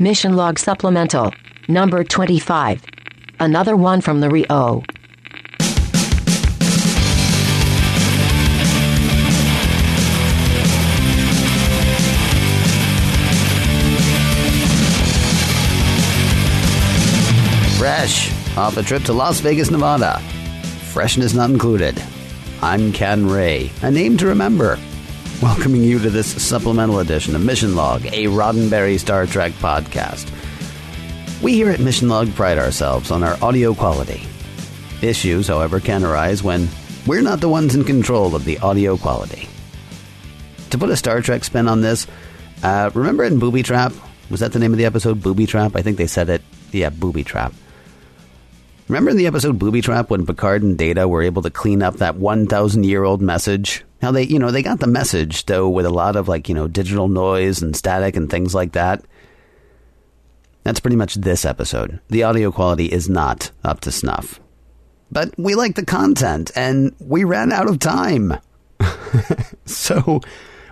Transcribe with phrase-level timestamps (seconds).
[0.00, 1.32] Mission Log Supplemental,
[1.68, 2.84] number 25.
[3.38, 4.82] Another one from the Rio.
[17.78, 20.18] Fresh off a trip to Las Vegas, Nevada.
[20.90, 22.02] Freshness not included.
[22.60, 24.76] I'm Ken Ray, a name to remember.
[25.44, 30.32] Welcoming you to this supplemental edition of Mission Log, a Roddenberry Star Trek podcast.
[31.42, 34.22] We here at Mission Log pride ourselves on our audio quality.
[35.02, 36.66] Issues, however, can arise when
[37.06, 39.46] we're not the ones in control of the audio quality.
[40.70, 42.06] To put a Star Trek spin on this,
[42.62, 43.92] uh, remember in Booby Trap?
[44.30, 45.22] Was that the name of the episode?
[45.22, 45.76] Booby Trap?
[45.76, 46.40] I think they said it.
[46.72, 47.52] Yeah, Booby Trap.
[48.88, 51.96] Remember in the episode Booby Trap when Picard and Data were able to clean up
[51.96, 53.82] that 1,000 year old message?
[54.02, 56.54] How they, you know, they got the message, though, with a lot of, like, you
[56.54, 59.02] know, digital noise and static and things like that.
[60.64, 61.98] That's pretty much this episode.
[62.08, 64.38] The audio quality is not up to snuff.
[65.10, 68.38] But we like the content, and we ran out of time.
[69.64, 70.20] so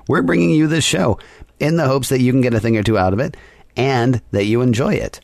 [0.06, 1.18] we're bringing you this show
[1.60, 3.38] in the hopes that you can get a thing or two out of it
[3.74, 5.20] and that you enjoy it.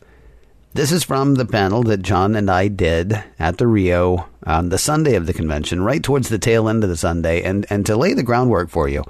[0.71, 4.77] This is from the panel that John and I did at the Rio on the
[4.77, 7.41] Sunday of the convention, right towards the tail end of the Sunday.
[7.41, 9.03] And, and to lay the groundwork for you,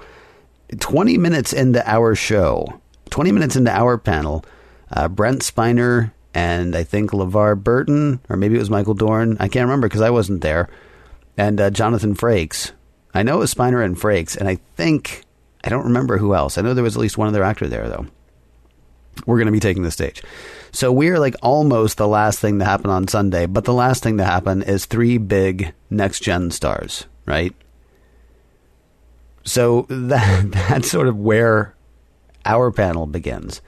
[0.80, 2.80] 20 minutes into our show,
[3.10, 4.46] 20 minutes into our panel,
[4.92, 9.36] uh, Brent Spiner and I think LeVar Burton, or maybe it was Michael Dorn.
[9.42, 10.70] I can't remember because I wasn't there.
[11.38, 12.72] And uh, Jonathan Frakes.
[13.14, 15.24] I know it was Spiner and Frakes, and I think,
[15.64, 16.58] I don't remember who else.
[16.58, 18.06] I know there was at least one other actor there, though.
[19.26, 20.22] We're going to be taking the stage.
[20.72, 24.18] So we're like almost the last thing to happen on Sunday, but the last thing
[24.18, 27.56] to happen is three big next gen stars, right?
[29.44, 31.76] So that that's sort of where
[32.46, 33.62] our panel begins.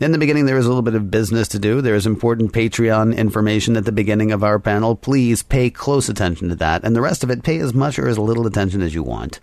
[0.00, 1.80] In the beginning, there is a little bit of business to do.
[1.80, 4.94] There is important Patreon information at the beginning of our panel.
[4.94, 6.84] Please pay close attention to that.
[6.84, 9.40] And the rest of it, pay as much or as little attention as you want.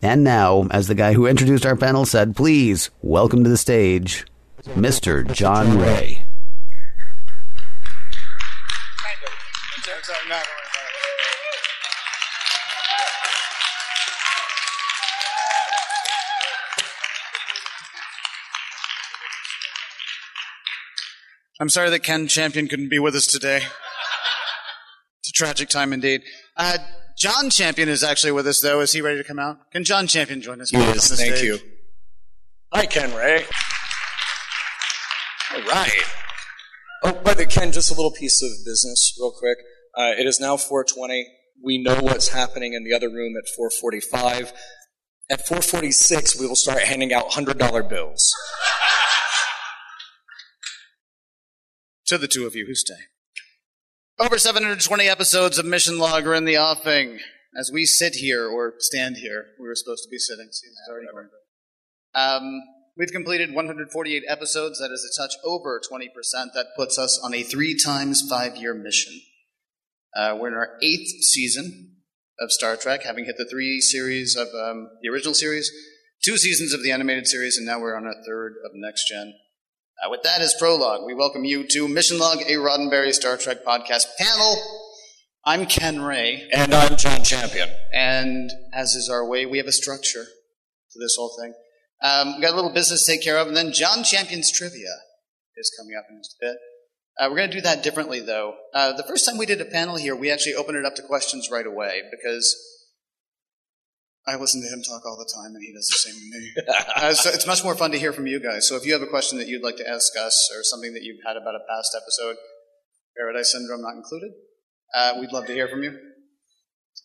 [0.00, 4.24] And now, as the guy who introduced our panel said, please welcome to the stage
[4.64, 5.30] Mr.
[5.32, 6.24] John Ray.
[21.58, 23.62] I'm sorry that Ken Champion couldn't be with us today.
[25.20, 26.22] It's a tragic time indeed.
[26.56, 26.76] Uh,
[27.16, 28.80] John Champion is actually with us, though.
[28.80, 29.70] Is he ready to come out?
[29.70, 30.68] Can John Champion join us?
[30.68, 31.18] He please, is.
[31.18, 31.44] Thank stage?
[31.44, 31.58] you.
[32.74, 33.46] Hi, Ken Ray.
[35.54, 36.02] All right.
[37.04, 39.58] Oh, by the way, Ken, just a little piece of business, real quick.
[39.96, 41.24] Uh, it is now 4:20.
[41.62, 44.52] We know what's happening in the other room at 4:45.
[45.30, 48.34] At 4:46, we will start handing out hundred dollar bills.
[52.06, 52.94] To the two of you who stay.
[54.18, 57.20] Over 720 episodes of Mission Log are in the offing.
[57.58, 60.48] As we sit here, or stand here, we were supposed to be sitting.
[60.52, 61.08] See, it's already.
[62.14, 62.60] Um,
[62.96, 64.78] we've completed 148 episodes.
[64.78, 66.08] That is a touch over 20%.
[66.54, 69.20] That puts us on a three times five year mission.
[70.16, 71.96] Uh, we're in our eighth season
[72.40, 75.70] of Star Trek, having hit the three series of um, the original series,
[76.24, 79.34] two seasons of the animated series, and now we're on our third of Next Gen.
[80.04, 83.64] Uh, with that as prologue, we welcome you to Mission Log, a Roddenberry Star Trek
[83.64, 84.56] podcast panel.
[85.44, 87.68] I'm Ken Ray, And I'm John Champion.
[87.92, 91.54] and as is our way, we have a structure to this whole thing.
[92.02, 94.92] Um, we've got a little business to take care of, and then John Champion's trivia
[95.56, 96.56] is coming up in just a bit.
[97.18, 98.54] Uh, we're going to do that differently, though.
[98.74, 101.02] Uh, the first time we did a panel here, we actually opened it up to
[101.02, 102.54] questions right away because
[104.26, 106.52] I listen to him talk all the time, and he does the same to me.
[106.96, 108.68] uh, so it's much more fun to hear from you guys.
[108.68, 111.04] So if you have a question that you'd like to ask us, or something that
[111.04, 112.36] you've had about a past episode,
[113.16, 114.32] Paradise Syndrome not included,
[114.94, 115.96] uh, we'd love to hear from you.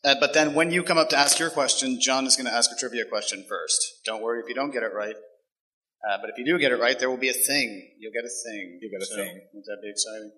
[0.04, 2.54] Uh, but then when you come up to ask your question, John is going to
[2.54, 3.80] ask a trivia question first.
[4.06, 5.16] Don't worry if you don't get it right.
[6.10, 7.92] Uh, but if you do get it right, there will be a thing.
[8.00, 8.80] You'll get a thing.
[8.82, 9.42] You get a So, thing.
[9.54, 10.32] Won't that be exciting?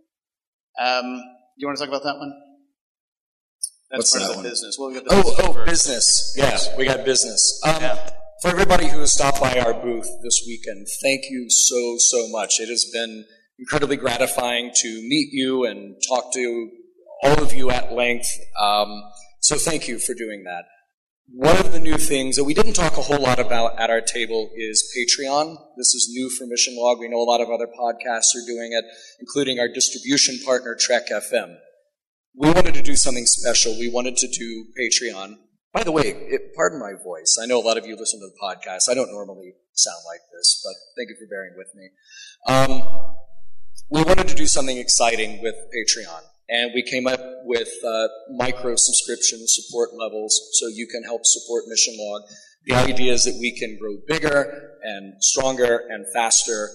[0.80, 1.22] Um,
[1.58, 2.34] you want to talk about that one?
[3.90, 4.50] That's What's part that of the one?
[4.52, 4.76] business.
[4.78, 6.34] Well, we got the Oh, oh, business.
[6.36, 7.62] Yeah, we got business.
[7.64, 8.10] Um, Yeah.
[8.42, 12.60] for everybody who has stopped by our booth this weekend, thank you so, so much.
[12.60, 13.24] It has been
[13.60, 16.70] incredibly gratifying to meet you and talk to
[17.24, 18.28] all of you at length.
[18.60, 19.02] Um,
[19.44, 20.64] so thank you for doing that.
[21.28, 24.02] One of the new things that we didn't talk a whole lot about at our
[24.02, 25.58] table is Patreon.
[25.78, 27.00] This is new for Mission Log.
[27.00, 28.86] We know a lot of other podcasts are doing it,
[29.20, 31.58] including our distribution partner, Trek FM.
[32.36, 33.78] We wanted to do something special.
[33.78, 35.36] We wanted to do Patreon.
[35.74, 37.38] By the way, it, pardon my voice.
[37.42, 38.90] I know a lot of you listen to the podcast.
[38.90, 41.90] I don't normally sound like this, but thank you for bearing with me.
[42.48, 43.16] Um,
[43.90, 46.22] we wanted to do something exciting with Patreon.
[46.50, 51.64] And we came up with uh, micro subscription support levels so you can help support
[51.68, 52.22] Mission Log.
[52.66, 56.70] The idea is that we can grow bigger and stronger and faster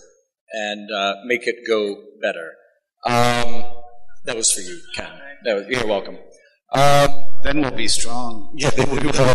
[0.53, 2.53] and uh, make it go better.
[3.05, 3.65] Um,
[4.25, 5.11] that was for you, Ken.
[5.44, 6.19] Was, you're welcome.
[6.73, 8.53] Um, then we'll be strong.
[8.56, 9.35] Yeah, then we will.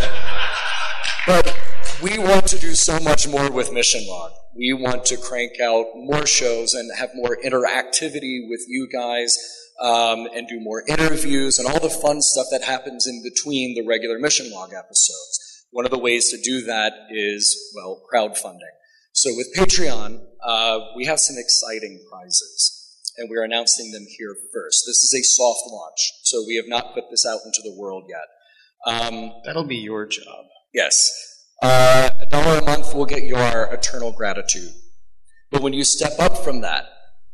[1.28, 1.58] but
[2.02, 4.32] we want to do so much more with Mission Log.
[4.56, 9.38] We want to crank out more shows and have more interactivity with you guys
[9.84, 13.86] um, and do more interviews and all the fun stuff that happens in between the
[13.86, 15.66] regular mission log episodes.
[15.72, 18.74] One of the ways to do that is, well, crowdfunding.
[19.12, 24.86] So with Patreon, uh, we have some exciting prizes, and we're announcing them here first.
[24.88, 28.06] This is a soft launch, so we have not put this out into the world
[28.08, 28.28] yet.
[28.86, 30.46] Um, That'll be your job.
[30.74, 31.12] Yes.
[31.62, 34.72] Uh, a dollar a month will get your eternal gratitude.
[35.52, 36.86] But when you step up from that,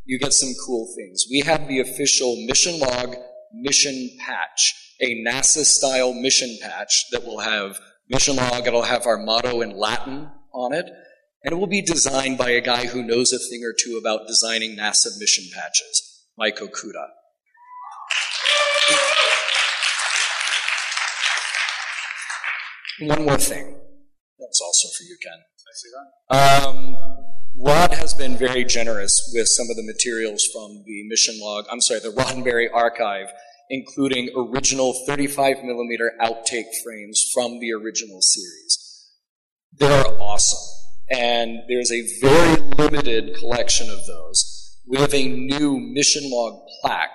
[0.09, 1.27] you get some cool things.
[1.29, 3.15] We have the official mission log
[3.53, 7.79] mission patch, a NASA style mission patch that will have
[8.09, 10.88] mission log, it'll have our motto in Latin on it,
[11.44, 14.27] and it will be designed by a guy who knows a thing or two about
[14.27, 17.05] designing NASA mission patches, Mike Okuda.
[23.01, 23.77] One more thing.
[24.39, 25.39] That's also for you, Ken.
[25.39, 26.67] I see that.
[26.67, 27.28] Um,
[27.61, 31.81] Rod has been very generous with some of the materials from the mission log, I'm
[31.81, 33.33] sorry, the Roddenberry archive,
[33.69, 39.09] including original 35 millimeter outtake frames from the original series.
[39.77, 40.59] They're awesome.
[41.11, 44.77] And there's a very limited collection of those.
[44.88, 47.09] We have a new mission log plaque,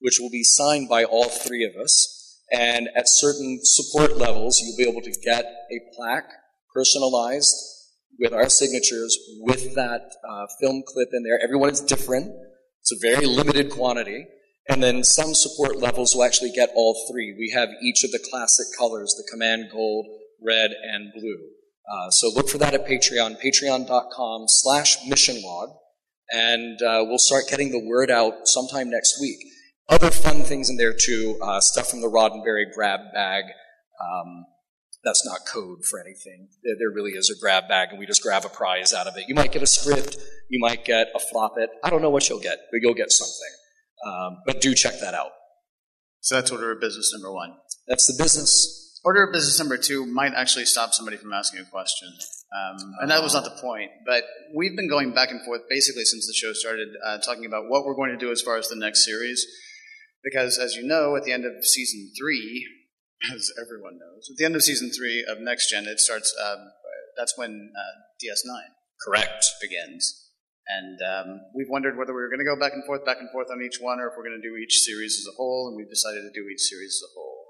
[0.00, 2.38] which will be signed by all three of us.
[2.50, 6.30] And at certain support levels, you'll be able to get a plaque
[6.74, 7.79] personalized
[8.20, 11.40] with our signatures with that uh, film clip in there.
[11.42, 12.30] Everyone is different.
[12.80, 14.26] It's a very limited quantity.
[14.68, 17.34] And then some support levels will actually get all three.
[17.36, 20.06] We have each of the classic colors, the command gold,
[20.40, 21.38] red, and blue.
[21.90, 25.74] Uh, so look for that at Patreon, patreon.com slash missionlog.
[26.30, 29.38] And uh, we'll start getting the word out sometime next week.
[29.88, 33.44] Other fun things in there too, uh, stuff from the Roddenberry grab bag,
[34.00, 34.44] um,
[35.04, 36.48] that's not code for anything.
[36.62, 39.28] There really is a grab bag, and we just grab a prize out of it.
[39.28, 40.16] You might get a script,
[40.48, 41.70] you might get a flop it.
[41.82, 43.54] I don't know what you'll get, but you'll get something.
[44.06, 45.30] Um, but do check that out.
[46.20, 47.54] So that's order of business number one.
[47.88, 49.00] That's the business.
[49.02, 52.08] Order of business number two might actually stop somebody from asking a question.
[52.52, 53.90] Um, and that was not the point.
[54.04, 54.24] But
[54.54, 57.86] we've been going back and forth basically since the show started, uh, talking about what
[57.86, 59.46] we're going to do as far as the next series.
[60.22, 62.66] Because as you know, at the end of season three,
[63.34, 64.28] as everyone knows.
[64.30, 66.34] At the end of season three of Next Gen, it starts.
[66.40, 66.72] Um,
[67.16, 67.94] that's when uh,
[68.24, 68.60] DS9
[69.04, 70.30] correct begins,
[70.68, 73.30] and um, we've wondered whether we were going to go back and forth, back and
[73.30, 75.68] forth on each one, or if we're going to do each series as a whole.
[75.68, 77.40] And we've decided to do each series as a whole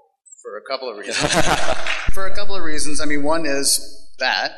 [0.41, 1.31] for a couple of reasons.
[2.13, 2.99] for a couple of reasons.
[2.99, 3.79] I mean, one is
[4.19, 4.51] that.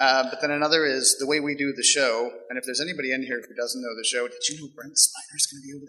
[0.00, 2.30] Uh, but then another is the way we do the show.
[2.48, 4.96] And if there's anybody in here who doesn't know the show, did you know Brent
[4.96, 5.84] Spiner's going to be over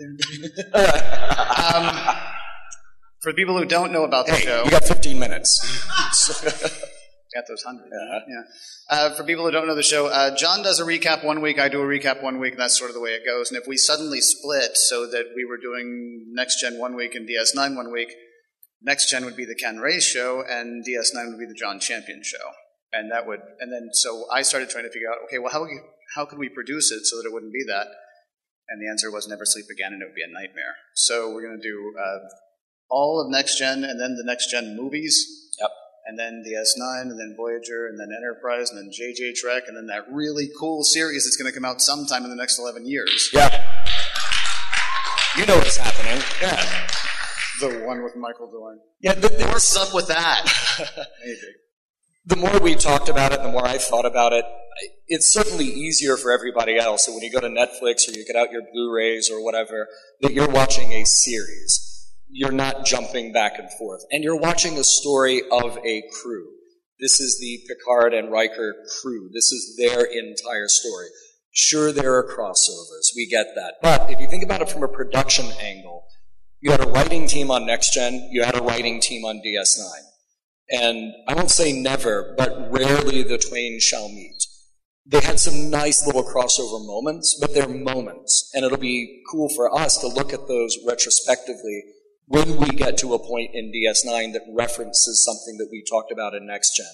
[0.67, 0.95] there?
[1.75, 2.17] um,
[3.21, 5.59] for people who don't know about the hey, show, you got 15 minutes.
[7.33, 7.89] got those hundred.
[7.91, 8.19] Yeah.
[8.27, 8.41] yeah.
[8.89, 11.59] Uh, for people who don't know the show, uh, John does a recap one week,
[11.59, 13.51] I do a recap one week, and that's sort of the way it goes.
[13.51, 17.27] And if we suddenly split so that we were doing Next Gen one week and
[17.27, 18.13] DS9 one week,
[18.81, 22.21] Next Gen would be the Ken Ray show, and DS9 would be the John Champion
[22.23, 22.51] show.
[22.91, 25.65] And that would, and then so I started trying to figure out, okay, well, how
[26.15, 27.87] how could we produce it so that it wouldn't be that?
[28.67, 30.75] And the answer was never sleep again, and it would be a nightmare.
[30.95, 32.19] So we're going to do uh,
[32.91, 35.49] all of next gen and then the next gen movies.
[35.59, 35.71] Yep.
[36.05, 39.87] And then DS9 and then Voyager and then Enterprise and then JJ Trek and then
[39.87, 43.29] that really cool series that's going to come out sometime in the next 11 years.
[43.33, 43.87] Yeah.
[45.37, 46.21] You know what's happening.
[46.41, 46.87] Yeah.
[47.61, 48.79] The one with Michael Dorn.
[48.99, 50.45] Yeah, the, the, what's up with that?
[51.23, 51.37] Maybe.
[52.25, 54.45] The more we talked about it, the more I thought about it.
[55.07, 57.05] It's certainly easier for everybody else.
[57.05, 59.87] So when you go to Netflix or you get out your Blu-rays or whatever,
[60.21, 61.90] that you're watching a series
[62.31, 64.01] you're not jumping back and forth.
[64.11, 66.47] And you're watching a story of a crew.
[66.99, 69.29] This is the Picard and Riker crew.
[69.33, 71.07] This is their entire story.
[71.51, 73.09] Sure, there are crossovers.
[73.15, 73.75] We get that.
[73.81, 76.05] But if you think about it from a production angle,
[76.61, 79.89] you had a writing team on Next Gen, you had a writing team on DS9.
[80.69, 84.45] And I won't say never, but rarely the twain shall meet.
[85.05, 88.51] They had some nice little crossover moments, but they're moments.
[88.53, 91.83] And it'll be cool for us to look at those retrospectively
[92.31, 96.33] when we get to a point in DS9 that references something that we talked about
[96.33, 96.85] in Next Gen.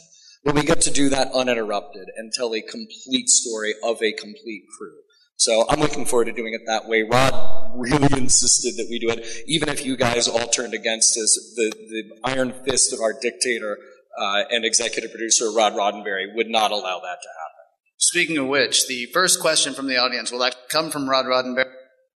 [0.44, 4.64] But we get to do that uninterrupted and tell a complete story of a complete
[4.76, 4.96] crew.
[5.36, 7.04] So I'm looking forward to doing it that way.
[7.04, 11.54] Rod really insisted that we do it, even if you guys all turned against us.
[11.56, 13.78] The, the iron fist of our dictator
[14.20, 17.66] uh, and executive producer, Rod Roddenberry, would not allow that to happen.
[17.98, 21.74] Speaking of which, the first question from the audience will actually come from Rod Roddenberry.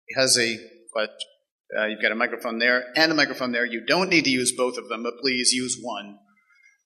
[0.08, 0.58] He has a
[0.92, 1.31] question.
[1.78, 3.66] Uh, you've got a microphone there and a microphone there.
[3.66, 6.20] You don't need to use both of them, but please use one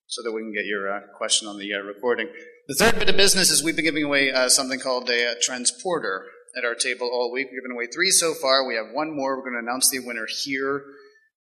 [0.07, 2.29] so that we can get your uh, question on the uh, recording.
[2.67, 5.35] The third bit of business is we've been giving away uh, something called a, uh,
[5.41, 6.25] transporter
[6.57, 7.47] at our table all week.
[7.51, 8.67] We've given away three so far.
[8.67, 9.37] We have one more.
[9.37, 10.83] We're going to announce the winner here.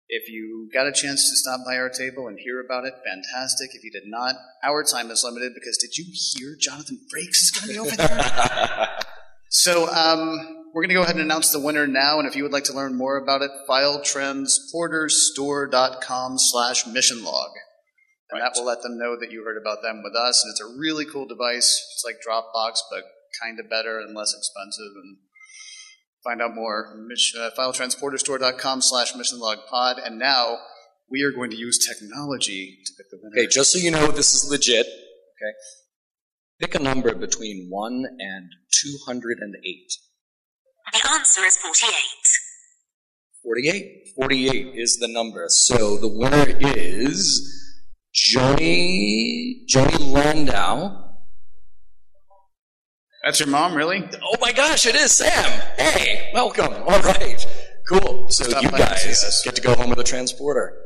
[0.08, 3.70] If you got a chance to stop by our table and hear about it, fantastic.
[3.74, 7.50] If you did not, our time is limited because did you hear Jonathan Frakes is
[7.50, 8.88] going to be over there?
[9.48, 12.18] so um, we're going to go ahead and announce the winner now.
[12.18, 17.50] And if you would like to learn more about it, filetransporterstore.com slash mission log.
[18.30, 20.42] And that will let them know that you heard about them with us.
[20.42, 21.80] And it's a really cool device.
[21.94, 23.04] It's like Dropbox, but
[23.40, 24.96] kind of better and less expensive.
[24.96, 25.18] And
[26.24, 30.00] find out more, uh, filetransporterstore.com slash mission log pod.
[30.04, 30.58] And now
[31.08, 33.36] we are going to use technology to pick the winner.
[33.38, 34.86] Okay, just so you know, this is legit.
[34.86, 35.52] Okay.
[36.60, 39.92] Pick a number between 1 and 208.
[40.92, 41.92] The answer is 48.
[43.42, 44.08] 48.
[44.16, 45.46] 48 is the number.
[45.48, 47.50] So the winner is
[48.14, 51.00] Joni, Joni Landau.
[53.24, 54.08] That's your mom, really?
[54.22, 55.50] Oh my gosh, it is Sam.
[55.78, 56.74] Hey, welcome.
[56.86, 57.44] All right.
[57.88, 58.28] Cool.
[58.28, 59.42] So Stop you by and see guys us.
[59.44, 60.76] get to go home with a transporter.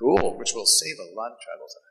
[0.00, 0.38] Cool.
[0.38, 1.84] Which will save a lot of travel time.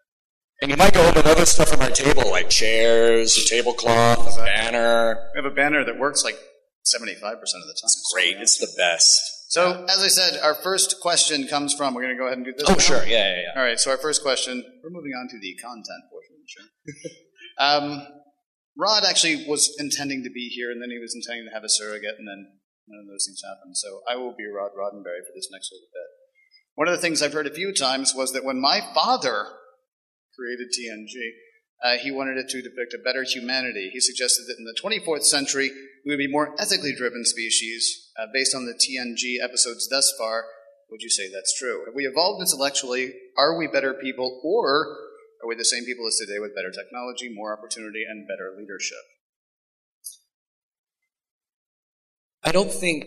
[0.62, 4.36] And you might go home with other stuff on my table, like chairs, a tablecloth,
[4.38, 5.30] a banner.
[5.36, 6.36] We have a banner that works like
[6.94, 7.92] 75% of the time.
[7.92, 8.38] It's great.
[8.38, 9.50] It's the best.
[9.50, 12.46] So, as I said, our first question comes from, we're going to go ahead and
[12.46, 12.68] do this.
[12.68, 12.80] Oh, now.
[12.80, 13.04] sure.
[13.08, 13.60] Yeah, yeah, yeah.
[13.60, 16.52] All right, so our first question, we're moving on to the content portion of the
[16.52, 16.68] show.
[17.64, 18.08] um,
[18.78, 21.70] Rod actually was intending to be here, and then he was intending to have a
[21.70, 23.78] surrogate, and then none of those things happened.
[23.78, 26.10] So I will be Rod Roddenberry for this next little bit.
[26.76, 29.48] One of the things I've heard a few times was that when my father
[30.38, 31.16] created TNG,
[31.84, 33.90] uh, he wanted it to depict a better humanity.
[33.94, 35.72] He suggested that in the 24th century,
[36.06, 40.46] we would be more ethically driven species uh, based on the TNG episodes thus far.
[40.90, 41.84] Would you say that's true?
[41.86, 43.14] Have we evolved intellectually?
[43.38, 44.98] Are we better people, or
[45.44, 49.04] are we the same people as today with better technology, more opportunity, and better leadership?
[52.44, 53.06] I don't think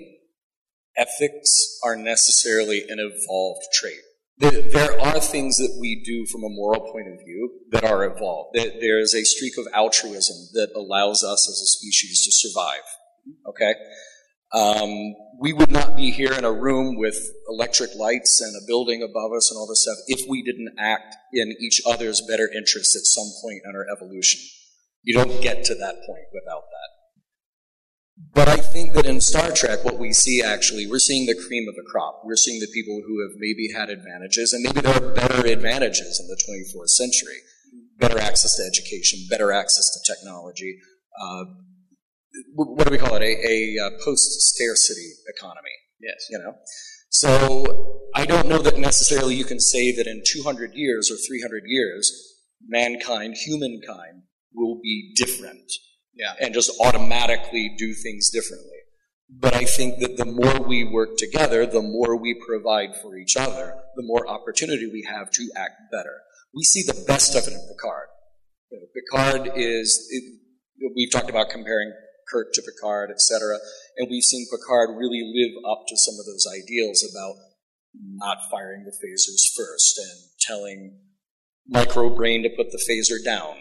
[0.96, 4.00] ethics are necessarily an evolved trait.
[4.40, 8.54] There- are things that we do from a moral point of view that are evolved.
[8.54, 12.85] There- There is a streak of altruism that allows us as a species to survive.
[13.47, 13.75] Okay?
[14.52, 17.18] Um, we would not be here in a room with
[17.49, 21.14] electric lights and a building above us and all this stuff if we didn't act
[21.32, 24.40] in each other's better interests at some point in our evolution.
[25.02, 27.00] You don't get to that point without that.
[28.32, 31.68] But I think that in Star Trek, what we see actually, we're seeing the cream
[31.68, 32.22] of the crop.
[32.24, 36.20] We're seeing the people who have maybe had advantages, and maybe there are better advantages
[36.20, 37.38] in the 24th century.
[37.98, 40.78] Better access to education, better access to technology.
[41.20, 41.44] Uh,
[42.54, 43.22] what do we call it?
[43.22, 45.76] A, a uh, post-scarcity economy.
[46.00, 46.26] Yes.
[46.30, 46.54] You know?
[47.10, 51.64] So I don't know that necessarily you can say that in 200 years or 300
[51.66, 54.22] years, mankind, humankind,
[54.54, 55.70] will be different
[56.20, 56.34] Yeah.
[56.44, 58.76] and just automatically do things differently.
[59.30, 63.36] But I think that the more we work together, the more we provide for each
[63.36, 66.18] other, the more opportunity we have to act better.
[66.54, 68.08] We see the best of it in Picard.
[68.70, 71.92] You know, Picard is, it, we've talked about comparing
[72.28, 73.56] Kirk to Picard, etc.,
[73.96, 77.36] and we've seen Picard really live up to some of those ideals about
[77.94, 80.98] not firing the phasers first and telling
[81.72, 83.56] Microbrain to put the phaser down.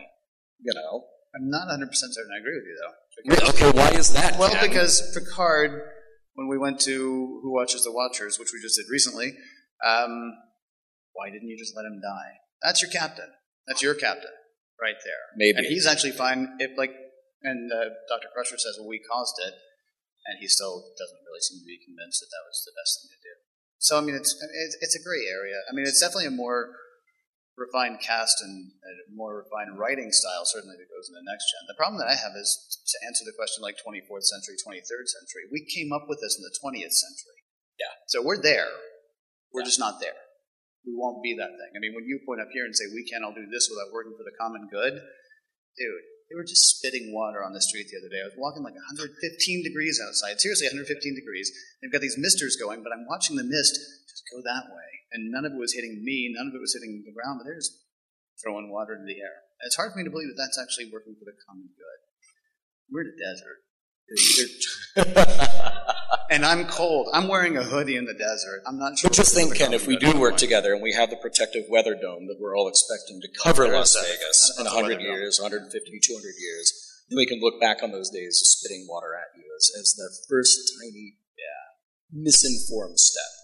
[0.62, 1.06] You know,
[1.36, 3.50] I'm not 100% certain I agree with you, though.
[3.50, 4.40] Okay, why is that?
[4.40, 5.82] Well, because Picard,
[6.34, 9.34] when we went to Who Watches the Watchers, which we just did recently,
[9.86, 10.34] um,
[11.14, 12.40] why didn't you just let him die?
[12.64, 13.30] That's your captain.
[13.68, 14.34] That's your captain,
[14.82, 15.24] right there.
[15.36, 15.58] Maybe.
[15.58, 16.96] And he's actually fine if, like,
[17.44, 18.34] and uh, Dr.
[18.34, 19.54] Crusher says, well, we caused it,
[20.26, 23.14] and he still doesn't really seem to be convinced that that was the best thing
[23.14, 23.34] to do.
[23.78, 25.62] So, I mean, it's it's, it's a gray area.
[25.70, 26.76] I mean, it's definitely a more
[27.60, 31.68] refined cast and a more refined writing style certainly that goes into next gen.
[31.68, 32.50] The problem that I have is
[32.88, 35.44] to answer the question like 24th century, 23rd century.
[35.52, 37.40] We came up with this in the 20th century.
[37.76, 37.94] Yeah.
[38.08, 38.72] So we're there.
[39.52, 40.18] We're just not there.
[40.88, 41.72] We won't be that thing.
[41.76, 43.92] I mean, when you point up here and say we can't all do this without
[43.92, 44.96] working for the common good,
[45.76, 48.22] dude, they were just spitting water on the street the other day.
[48.22, 49.18] I was walking like 115
[49.66, 50.38] degrees outside.
[50.38, 51.50] Seriously, 115 degrees.
[51.82, 53.76] They've got these misters going, but I'm watching the mist
[54.06, 54.99] just go that way.
[55.12, 57.46] And none of it was hitting me, none of it was hitting the ground, but
[57.46, 57.78] they're just
[58.42, 59.44] throwing water into the air.
[59.66, 62.00] It's hard for me to believe that that's actually working for the common good.
[62.90, 63.60] We're in a desert.
[66.32, 67.10] and I'm cold.
[67.14, 68.64] I'm wearing a hoodie in the desert.
[68.66, 69.10] I'm not sure.
[69.10, 71.94] But just think, Ken, if we do work together and we have the protective weather
[71.94, 73.96] dome that we're all expecting to cover There Las.
[73.96, 75.06] Vegas in That's 100 weather dome.
[75.14, 79.14] years, 150, 200 years, then we can look back on those days of spitting water
[79.14, 82.14] at you as, as the first tiny, yeah.
[82.14, 83.39] misinformed step.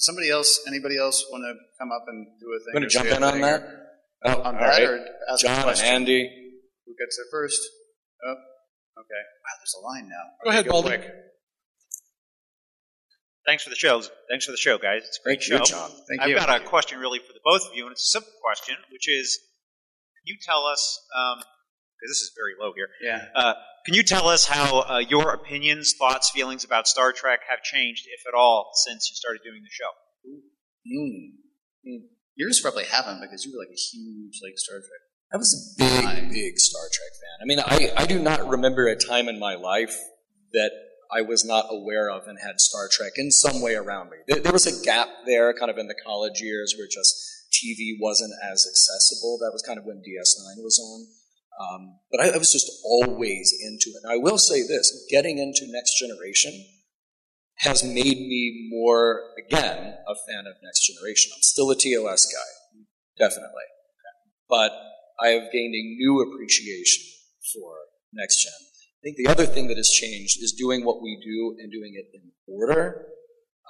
[0.00, 0.02] Right.
[0.02, 2.66] Somebody else, anybody else want to come up and do a thing?
[2.68, 3.60] I'm going to jump in on that.
[3.62, 3.76] or-
[4.22, 4.82] Oh, On all that right.
[4.82, 4.98] or
[5.32, 5.86] ask a John and question?
[5.88, 6.52] Andy.
[6.86, 7.58] Who gets there first?
[8.26, 8.36] Oh, okay.
[9.00, 10.24] Wow, there's a line now.
[10.44, 10.88] Go ahead, go Baldy.
[10.98, 11.10] quick.
[13.46, 14.02] Thanks for the show.
[14.28, 15.02] Thanks for the show, guys.
[15.06, 15.64] It's a great Thank you, show.
[15.64, 15.90] John.
[16.08, 16.36] Thank I've you.
[16.36, 19.08] got a question really for the both of you, and it's a simple question, which
[19.08, 19.38] is,
[20.18, 21.38] can you tell us, um,
[22.00, 23.26] because this is very low here, Yeah.
[23.34, 23.54] uh,
[23.84, 28.06] can you tell us how uh, your opinions, thoughts, feelings about Star Trek have changed,
[28.06, 29.90] if at all, since you started doing the show?
[30.86, 32.00] Mm.
[32.36, 35.00] Yours probably haven't because you were like a huge like Star Trek.
[35.32, 37.38] I was a big, big Star Trek fan.
[37.40, 39.96] I mean, I, I do not remember a time in my life
[40.52, 40.70] that
[41.12, 44.16] I was not aware of and had Star Trek in some way around me.
[44.26, 47.14] There, there was a gap there, kind of in the college years, where just
[47.52, 49.38] TV wasn't as accessible.
[49.40, 51.06] That was kind of when DS9 was on.
[51.60, 54.02] Um, but I, I was just always into it.
[54.02, 56.52] And I will say this getting into Next Generation
[57.58, 61.32] has made me more, again, a fan of Next Generation.
[61.34, 62.82] I'm still a TOS guy,
[63.18, 63.68] definitely.
[64.48, 64.72] But
[65.22, 67.04] I have gained a new appreciation
[67.52, 67.74] for
[68.12, 68.52] Next Gen.
[68.52, 71.92] I think the other thing that has changed is doing what we do and doing
[71.94, 73.06] it in order,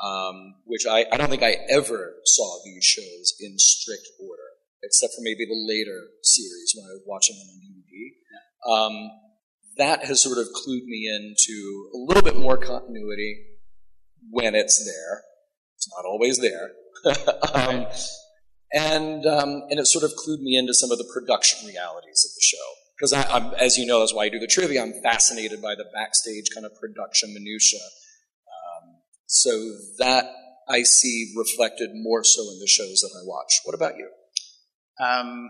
[0.02, 4.39] um, which I, I don't think I ever saw these shows in strict order,
[4.82, 8.10] except for maybe the later series when I was watching them on DVD.
[8.66, 9.10] Um,
[9.76, 13.46] that has sort of clued me into a little bit more continuity
[14.30, 15.22] when it's there.
[15.76, 16.72] It's not always there.
[17.54, 17.86] um,
[18.72, 22.34] and um, and it sort of clued me into some of the production realities of
[22.34, 22.56] the show.
[22.96, 24.82] Because I'm, as you know, that's why I do the trivia.
[24.82, 27.80] I'm fascinated by the backstage kind of production minutia.
[27.80, 29.50] Um, so
[29.98, 30.26] that
[30.68, 33.60] I see reflected more so in the shows that I watch.
[33.64, 34.10] What about you?
[35.00, 35.48] Um,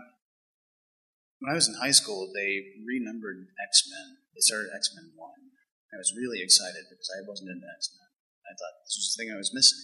[1.43, 4.17] when I was in high school, they renumbered X Men.
[4.31, 5.51] They started X Men One.
[5.91, 8.07] I was really excited because I wasn't into X Men.
[8.47, 9.83] I thought this was the thing I was missing.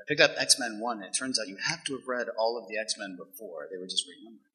[0.00, 2.32] I picked up X Men One, and it turns out you have to have read
[2.40, 3.68] all of the X Men before.
[3.68, 4.54] They were just renumbered.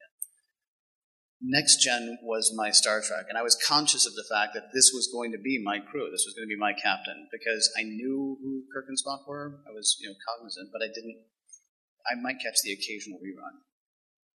[1.42, 4.92] Next Gen was my Star Trek, and I was conscious of the fact that this
[4.92, 6.12] was going to be my crew.
[6.12, 9.64] This was going to be my captain because I knew who Kirk and Spock were.
[9.64, 11.16] I was, you know, cognizant, but I didn't.
[12.04, 13.64] I might catch the occasional rerun,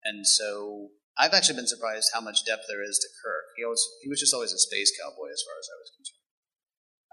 [0.06, 3.54] and so I've actually been surprised how much depth there is to Kirk.
[3.58, 6.24] He always he was just always a space cowboy as far as I was concerned.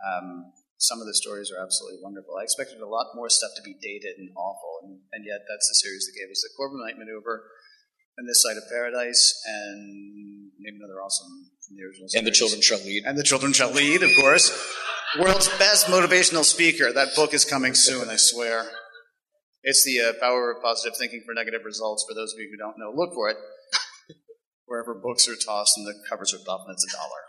[0.00, 0.26] Um,
[0.80, 2.40] some of the stories are absolutely wonderful.
[2.40, 5.68] I expected a lot more stuff to be dated and awful, and, and yet that's
[5.68, 7.44] the series that gave us the Corbomite maneuver
[8.16, 12.08] and this side of paradise, and maybe another awesome from the original.
[12.14, 13.04] And the children shall lead.
[13.04, 14.50] And the children shall lead, of course.
[15.18, 16.92] World's best motivational speaker.
[16.92, 18.64] That book is coming soon, I swear.
[19.62, 22.04] It's the uh, power of positive thinking for negative results.
[22.08, 23.36] For those of you who don't know, look for it
[24.64, 27.20] wherever books are tossed and the covers are off, and it's a dollar.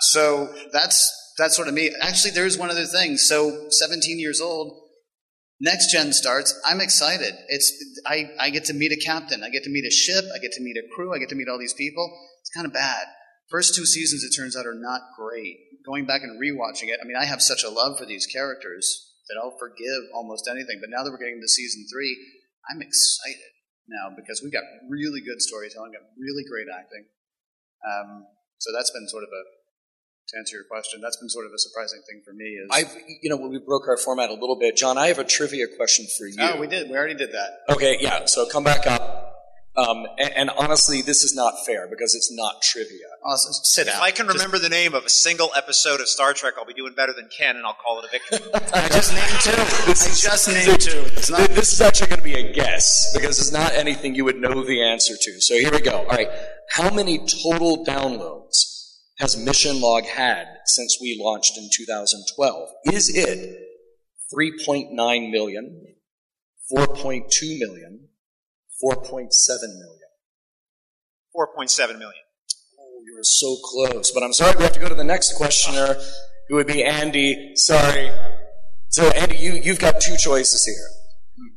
[0.00, 1.90] So that's that's sort of me.
[2.00, 3.16] Actually, there's one other thing.
[3.16, 4.72] So, 17 years old,
[5.60, 6.58] next gen starts.
[6.64, 7.34] I'm excited.
[7.48, 7.72] It's
[8.06, 9.42] I, I get to meet a captain.
[9.42, 10.24] I get to meet a ship.
[10.34, 11.14] I get to meet a crew.
[11.14, 12.12] I get to meet all these people.
[12.40, 13.06] It's kind of bad.
[13.50, 15.56] First two seasons, it turns out, are not great.
[15.84, 19.03] Going back and rewatching it, I mean, I have such a love for these characters
[19.28, 20.80] that I'll forgive almost anything.
[20.80, 22.16] But now that we're getting to season three,
[22.70, 23.52] I'm excited
[23.88, 27.04] now because we got really good storytelling, got really great acting.
[27.84, 28.26] Um,
[28.58, 29.42] so that's been sort of a
[30.28, 31.00] to answer your question.
[31.02, 32.44] That's been sort of a surprising thing for me.
[32.44, 35.18] Is I've you know, when we broke our format a little bit, John, I have
[35.18, 36.36] a trivia question for you.
[36.40, 36.88] oh, we did.
[36.88, 37.60] We already did that.
[37.68, 38.24] Okay, yeah.
[38.24, 39.23] So come back up.
[39.76, 43.06] Um, and, and honestly, this is not fair because it's not trivia.
[43.24, 43.52] Awesome.
[43.64, 44.00] Sit If.
[44.00, 46.94] I can remember the name of a single episode of Star Trek, I'll be doing
[46.94, 48.38] better than Ken, and I'll call it a victory.
[48.72, 49.50] I just named two.
[49.90, 51.16] I just named two.
[51.16, 51.50] It's not.
[51.50, 54.64] This is actually going to be a guess because it's not anything you would know
[54.64, 55.40] the answer to.
[55.40, 55.98] So here we go.
[55.98, 56.28] All right.
[56.70, 58.74] How many total downloads
[59.18, 62.68] has Mission Log had since we launched in 2012?
[62.92, 63.58] Is it
[64.32, 65.94] 3.9 million,
[66.72, 68.08] 4.2 million,
[68.82, 69.28] 4.7
[69.62, 70.08] million.
[71.36, 72.24] 4.7 million.
[72.78, 74.10] Oh, you were so close.
[74.10, 75.96] But I'm sorry, we have to go to the next questioner,
[76.48, 77.52] who would be Andy.
[77.56, 78.10] Sorry.
[78.90, 80.94] So, Andy, you, you've got two choices here.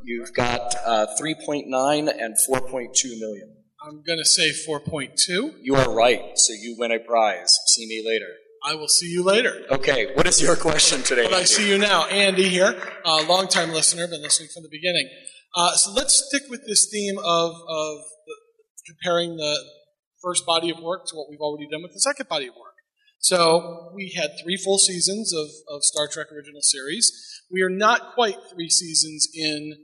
[0.03, 3.55] You've got uh, 3.9 and 4.2 million.
[3.85, 5.53] I'm going to say 4.2.
[5.61, 6.31] You are right.
[6.35, 7.59] So you win a prize.
[7.67, 8.33] See me later.
[8.67, 9.63] I will see you later.
[9.71, 11.23] Okay, what is your question today?
[11.23, 12.05] But I see you now.
[12.07, 12.75] Andy here,
[13.05, 15.07] a uh, longtime listener, been listening from the beginning.
[15.55, 18.35] Uh, so let's stick with this theme of, of the,
[18.85, 19.57] comparing the
[20.21, 22.75] first body of work to what we've already done with the second body of work.
[23.19, 27.09] So we had three full seasons of, of Star Trek original series.
[27.49, 29.77] We are not quite three seasons in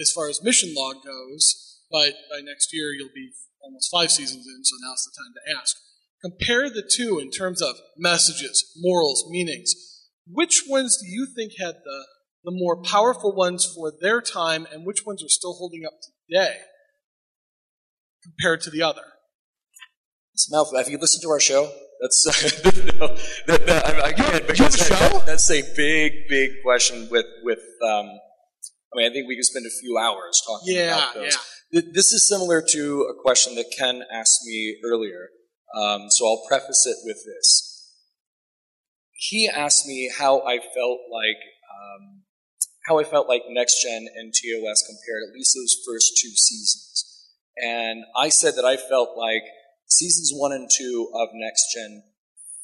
[0.00, 4.46] as far as mission log goes, but by next year you'll be almost five seasons
[4.46, 5.74] in, so now's the time to ask.
[6.22, 9.74] Compare the two in terms of messages, morals, meanings.
[10.26, 12.04] Which ones do you think had the,
[12.44, 15.94] the more powerful ones for their time, and which ones are still holding up
[16.28, 16.56] today
[18.22, 19.02] compared to the other?
[20.34, 20.78] It's a mouthful.
[20.78, 21.70] Have you listened to our show?
[22.00, 23.08] That's uh, no,
[23.46, 25.18] that, that, I, again because you have a show?
[25.18, 27.08] that- that's a big, big question.
[27.10, 28.06] With with um,
[28.92, 31.36] I mean, I think we could spend a few hours talking Yeah, about those.
[31.72, 31.80] yeah.
[31.92, 35.28] This is similar to a question that Ken asked me earlier,
[35.74, 37.92] um, so I'll preface it with this.
[39.12, 42.22] He asked me how I felt like um,
[42.86, 47.28] how I felt like Next Gen and TOS compared, at least those first two seasons,
[47.56, 49.42] and I said that I felt like
[49.86, 52.02] seasons one and two of Next Gen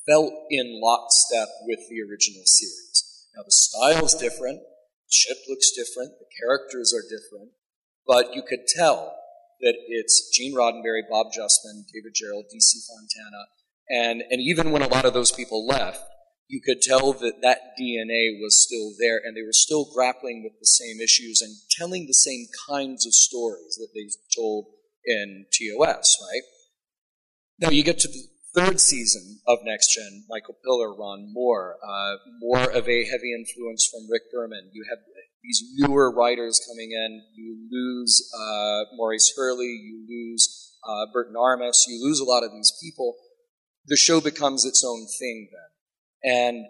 [0.08, 3.26] felt in lockstep with the original series.
[3.36, 7.50] Now the style's different, the ship looks different, the characters are different,
[8.06, 9.14] but you could tell
[9.60, 13.46] that it's Gene Roddenberry, Bob Justman, David Gerrold, DC Fontana,
[13.88, 16.00] and and even when a lot of those people left,
[16.48, 20.58] you could tell that that DNA was still there, and they were still grappling with
[20.60, 24.66] the same issues and telling the same kinds of stories that they told
[25.04, 26.42] in TOS, right?
[27.58, 32.16] Now you get to the third season of Next Gen, Michael Piller, Ron Moore, uh,
[32.40, 34.70] more of a heavy influence from Rick Berman.
[34.72, 34.98] You have
[35.46, 37.22] these newer writers coming in.
[37.34, 42.52] You lose uh, Maurice Hurley, you lose uh, Burton Armus, you lose a lot of
[42.52, 43.16] these people.
[43.86, 46.66] The show becomes its own thing then, and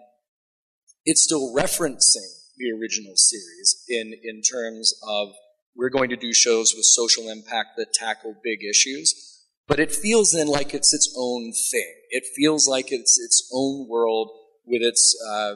[1.05, 5.29] it's still referencing the original series in in terms of
[5.75, 9.37] we're going to do shows with social impact that tackle big issues
[9.67, 11.93] but it feels then like it's its own thing.
[12.09, 14.31] It feels like it's its own world
[14.65, 15.55] with its uh,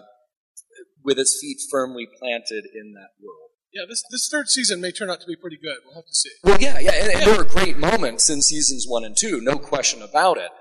[1.04, 3.50] with its feet firmly planted in that world.
[3.74, 5.78] Yeah, this, this third season may turn out to be pretty good.
[5.86, 6.30] We'll have to see.
[6.44, 9.58] Well, yeah, yeah, and, and there were great moments in seasons one and two, no
[9.58, 10.52] question about it.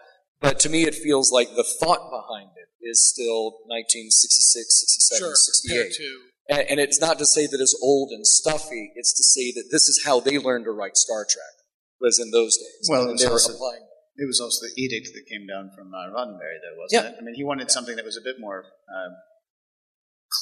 [0.40, 5.35] But to me, it feels like the thought behind it is still 1966, 67, Sure,
[5.35, 5.68] 68.
[5.68, 6.09] compared to
[6.48, 8.92] And, and it's not to say that it's old and stuffy.
[8.94, 11.55] It's to say that this is how they learned to write Star Trek.
[12.00, 12.88] Was in those days.
[12.88, 13.85] Well, and it was they were also- applying.
[14.16, 17.11] It was also the edict that came down from uh, Roddenberry, though, wasn't Yeah.
[17.11, 17.16] it?
[17.18, 19.12] I mean, he wanted something that was a bit more um,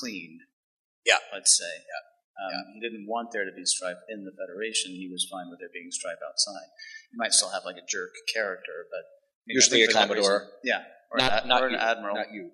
[0.01, 0.41] clean.
[1.07, 1.19] Yeah.
[1.33, 1.75] let's say.
[2.39, 4.93] Um, He didn't want there to be stripe in the Federation.
[4.93, 6.69] He was fine with there being stripe outside.
[7.11, 10.47] You might still have like a jerk character, but I mean, I Usually a Commodore.
[10.47, 12.15] reason- yeah, or, Not- an, not or an admiral.
[12.15, 12.51] Not you.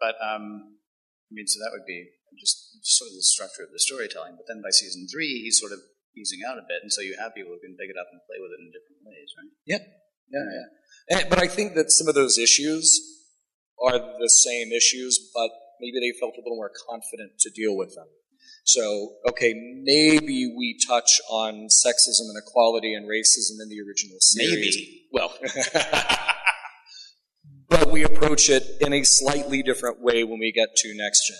[0.00, 0.78] But um,
[1.30, 4.36] I mean, so that would be just, just sort of the structure of the storytelling.
[4.36, 5.80] But then by season three, he's sort of
[6.16, 8.20] easing out a bit, and so you have people who can pick it up and
[8.26, 9.52] play with it in different ways, right?
[9.66, 9.82] Yeah,
[10.30, 10.68] yeah, yeah.
[11.18, 12.84] And, but I think that some of those issues
[13.80, 17.94] are the same issues, but maybe they felt a little more confident to deal with
[17.94, 18.06] them.
[18.64, 24.76] So, okay, maybe we touch on sexism and equality and racism in the original series.
[24.76, 25.06] Maybe.
[25.10, 25.32] Well,
[27.70, 31.38] but we approach it in a slightly different way when we get to next gen.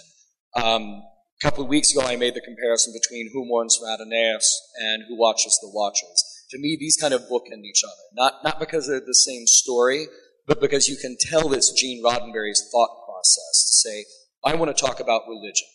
[0.65, 1.03] Um,
[1.41, 5.05] a couple of weeks ago, I made the comparison between Who Mourns for Adonais and
[5.07, 6.25] Who Watches the Watchers.
[6.51, 7.93] To me, these kind of bookend each other.
[8.15, 10.07] Not, not because they're the same story,
[10.47, 14.05] but because you can tell it's Gene Roddenberry's thought process to say,
[14.45, 15.67] I want to talk about religion.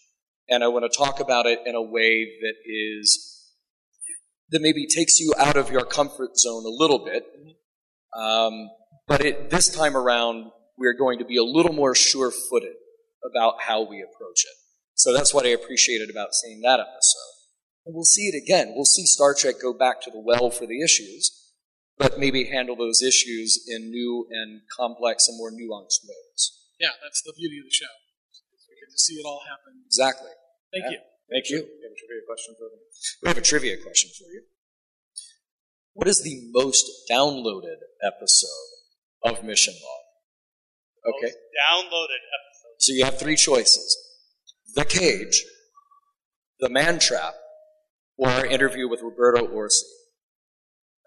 [0.50, 3.52] And I want to talk about it in a way that is,
[4.50, 7.26] that maybe takes you out of your comfort zone a little bit.
[8.18, 8.70] Um,
[9.08, 12.76] but it, this time around, we're going to be a little more sure footed
[13.30, 14.58] about how we approach it.
[14.96, 17.34] So that's what I appreciated about seeing that episode.
[17.86, 18.74] And we'll see it again.
[18.76, 21.32] We'll see Star Trek go back to the well for the issues,
[21.98, 26.52] but maybe handle those issues in new and complex and more nuanced ways.
[26.80, 27.92] Yeah, that's the beauty of the show.
[28.84, 29.82] We get to see it all happen.
[29.86, 30.30] Exactly.
[30.74, 30.92] Thank Yeah.
[30.92, 31.00] you.
[31.32, 31.58] Thank you.
[31.64, 32.80] We have a trivia question for you.
[33.24, 34.44] We have a trivia question for you.
[35.94, 38.50] What is the most downloaded episode
[39.24, 41.16] of Mission Log?
[41.16, 41.32] Okay.
[41.32, 42.76] Downloaded episode.
[42.80, 43.98] So you have three choices
[44.76, 45.46] The Cage,
[46.60, 47.36] The Man Trap,
[48.18, 49.84] or our interview with Roberto Orci.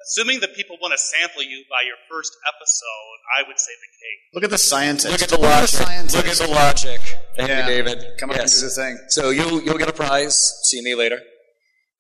[0.07, 3.91] Assuming that people want to sample you by your first episode, I would say the
[3.91, 4.23] Cage.
[4.39, 5.11] Look at the scientist.
[5.11, 5.69] Look at the logic.
[5.83, 6.15] scientist.
[6.15, 7.01] Look at the logic.
[7.35, 7.67] Thank Yeah.
[7.67, 7.99] you, David.
[8.23, 8.55] Come up and Yes.
[8.63, 8.95] do the thing.
[9.11, 10.39] So you'll you'll get a prize.
[10.71, 11.19] See me later.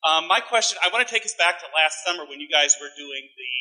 [0.06, 2.78] Um, my question, I want to take us back to last summer when you guys
[2.78, 3.54] were doing the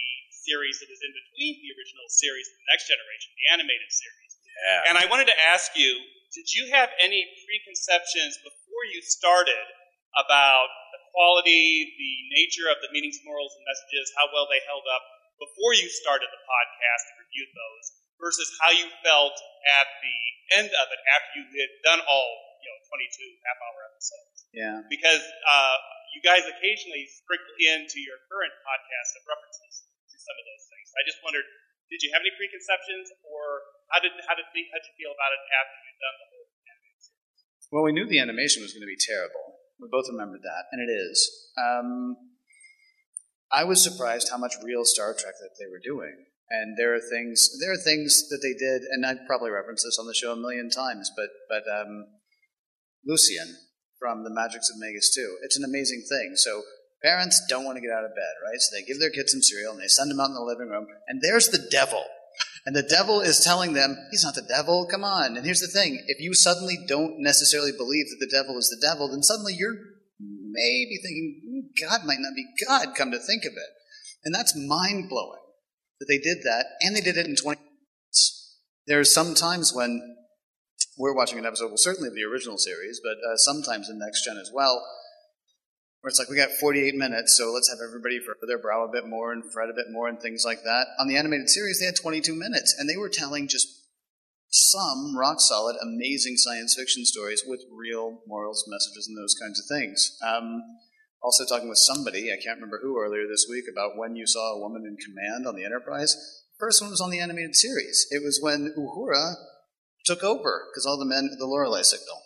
[0.45, 4.31] series that is in between the original series and the next generation, the animated series.
[4.45, 4.87] Yeah.
[4.93, 5.89] And I wanted to ask you,
[6.37, 9.65] did you have any preconceptions before you started
[10.21, 10.84] about the
[11.15, 15.03] quality, the nature of the meanings, morals, and messages, how well they held up
[15.39, 17.85] before you started the podcast and reviewed those,
[18.19, 19.35] versus how you felt
[19.79, 20.19] at the
[20.59, 24.37] end of it after you had done all, you know, 22 half-hour episodes?
[24.51, 24.83] Yeah.
[24.91, 25.75] Because uh,
[26.15, 30.87] you guys occasionally sprinkle into your current podcast some references to some of those things.
[30.95, 31.47] I just wondered,
[31.91, 35.31] did you have any preconceptions, or how did how did how did you feel about
[35.35, 36.45] it after you'd done the whole?
[37.71, 39.64] Well, we knew the animation was going to be terrible.
[39.79, 41.31] We both remembered that, and it is.
[41.57, 42.15] Um,
[43.51, 46.25] I was surprised how much real Star Trek that they were doing.
[46.49, 49.97] And there are things, there are things that they did, and I've probably referenced this
[49.99, 52.05] on the show a million times, but but um,
[53.05, 53.57] Lucien
[53.97, 56.33] from The Magicks of Megas-Tu, it's an amazing thing.
[56.35, 56.61] So
[57.01, 58.59] parents don't want to get out of bed, right?
[58.59, 60.69] So they give their kids some cereal and they send them out in the living
[60.69, 62.03] room, and there's the devil.
[62.65, 65.37] And the devil is telling them, he's not the devil, come on.
[65.37, 68.85] And here's the thing if you suddenly don't necessarily believe that the devil is the
[68.85, 69.75] devil, then suddenly you're
[70.19, 73.69] maybe thinking, "Hmm, God might not be God, come to think of it.
[74.23, 75.41] And that's mind blowing
[75.99, 78.57] that they did that, and they did it in 20 minutes.
[78.87, 80.15] There are some times when
[80.97, 84.23] we're watching an episode, well, certainly of the original series, but uh, sometimes in Next
[84.23, 84.83] Gen as well,
[86.05, 88.91] where it's like we got 48 minutes, so let's have everybody for their brow a
[88.91, 90.85] bit more and fret a bit more and things like that.
[90.99, 93.65] On the animated series, they had 22 minutes, and they were telling just
[94.51, 99.65] some rock solid, amazing science fiction stories with real morals, messages, and those kinds of
[99.65, 100.15] things.
[100.21, 100.61] Um,
[101.23, 104.53] also, talking with somebody, I can't remember who earlier this week, about when you saw
[104.53, 106.15] a woman in command on the Enterprise.
[106.59, 108.05] First one was on the animated series.
[108.11, 109.33] It was when Uhura
[110.05, 112.21] took over because all the men, the Lorelei signal.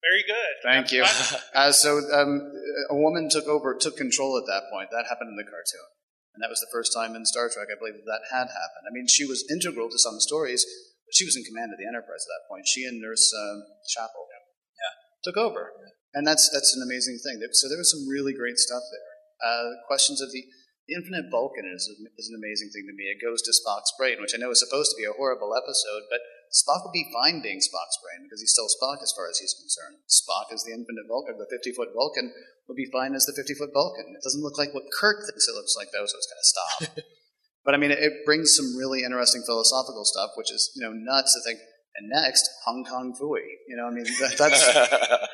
[0.00, 0.54] Very good.
[0.64, 1.04] Thank you.
[1.50, 2.40] Uh, so um,
[2.88, 4.88] a woman took over, took control at that point.
[4.94, 5.90] That happened in the cartoon.
[6.32, 8.86] And that was the first time in Star Trek, I believe, that that had happened.
[8.86, 10.62] I mean, she was integral to some stories,
[11.04, 12.70] but she was in command of the Enterprise at that point.
[12.70, 14.94] She and Nurse um, Chapel yeah.
[15.26, 15.74] took over.
[16.14, 17.42] And that's, that's an amazing thing.
[17.52, 19.10] So there was some really great stuff there.
[19.42, 20.42] Uh, questions of the,
[20.86, 23.10] the infinite Vulcan is, is an amazing thing to me.
[23.10, 26.06] It goes to Spock's brain, which I know is supposed to be a horrible episode,
[26.08, 29.38] but Spock would be fine being Spock's brain because he's still Spock as far as
[29.38, 30.02] he's concerned.
[30.10, 32.34] Spock is the infinite Vulcan, the 50 foot Vulcan
[32.66, 34.14] would be fine as the 50 foot Vulcan.
[34.18, 36.50] It doesn't look like what Kirk thinks it looks like, though, so it's going to
[36.50, 37.04] stop.
[37.64, 40.92] but I mean, it, it brings some really interesting philosophical stuff, which is, you know,
[40.92, 41.60] nuts to think.
[41.96, 43.46] And next, Hong Kong Phooey.
[43.66, 44.62] You know, I mean, that, that's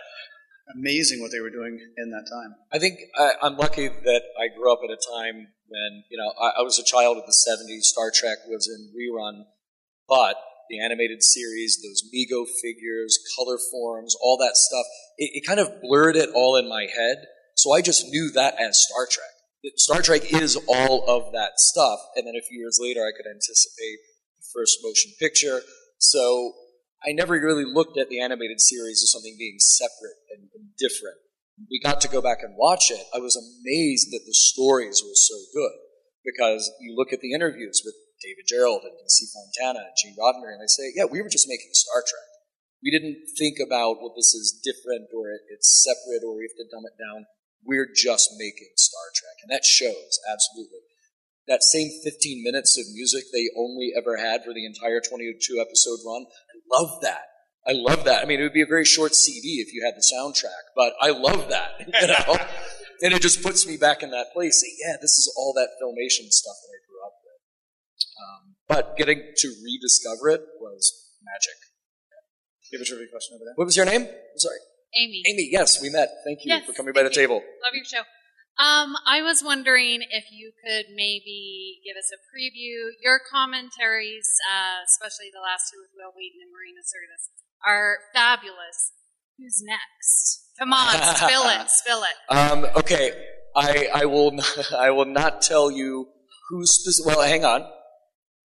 [0.76, 2.57] amazing what they were doing in that time.
[2.72, 6.33] I think I, I'm lucky that I grew up at a time when, you know,
[6.40, 7.83] I, I was a child of the 70s.
[7.83, 9.44] Star Trek was in rerun,
[10.09, 10.37] but
[10.68, 14.87] the animated series, those Mego figures, color forms, all that stuff,
[15.18, 17.26] it, it kind of blurred it all in my head.
[17.55, 19.26] So I just knew that as Star Trek.
[19.76, 21.98] Star Trek is all of that stuff.
[22.14, 23.98] And then a few years later, I could anticipate
[24.38, 25.61] the first motion picture.
[25.98, 26.52] So
[27.05, 31.16] I never really looked at the animated series as something being separate and, and different.
[31.70, 33.00] We got to go back and watch it.
[33.14, 35.72] I was amazed that the stories were so good
[36.24, 37.94] because you look at the interviews with
[38.27, 41.47] David Gerrold and DC Fontana and Gene Roddenberry, and they say, "Yeah, we were just
[41.47, 42.31] making Star Trek.
[42.83, 46.67] We didn't think about well, this is different or it's separate or we have to
[46.67, 47.31] dumb it down.
[47.62, 50.83] We're just making Star Trek, and that shows absolutely."
[51.47, 56.01] That same 15 minutes of music they only ever had for the entire 22 episode
[56.05, 57.23] run, I love that.
[57.67, 58.23] I love that.
[58.23, 60.95] I mean, it would be a very short CD if you had the soundtrack, but
[61.01, 61.79] I love that.
[61.87, 62.37] You know,
[63.03, 64.62] and it just puts me back in that place.
[64.83, 67.41] Yeah, this is all that filmation stuff that I grew up with.
[68.17, 71.57] Um, but getting to rediscover it was magic.
[72.72, 73.55] You have a trivia question over there.
[73.55, 74.02] What was your name?
[74.02, 74.59] I'm sorry.
[74.98, 75.22] Amy.
[75.29, 76.09] Amy, yes, we met.
[76.24, 77.14] Thank you Yes, for coming by the you.
[77.14, 77.37] table.
[77.62, 78.02] Love your show.
[78.59, 82.90] Um, I was wondering if you could maybe give us a preview.
[83.02, 87.29] Your commentaries, uh, especially the last two with Wil Wheaton and Marina Sirtis,
[87.66, 88.92] are fabulous.
[89.38, 90.48] Who's next?
[90.59, 92.35] Come on, spill it, spill it.
[92.35, 93.12] Um, okay,
[93.55, 94.33] I, I will
[94.76, 96.09] I will not tell you
[96.48, 97.68] who spec- well hang on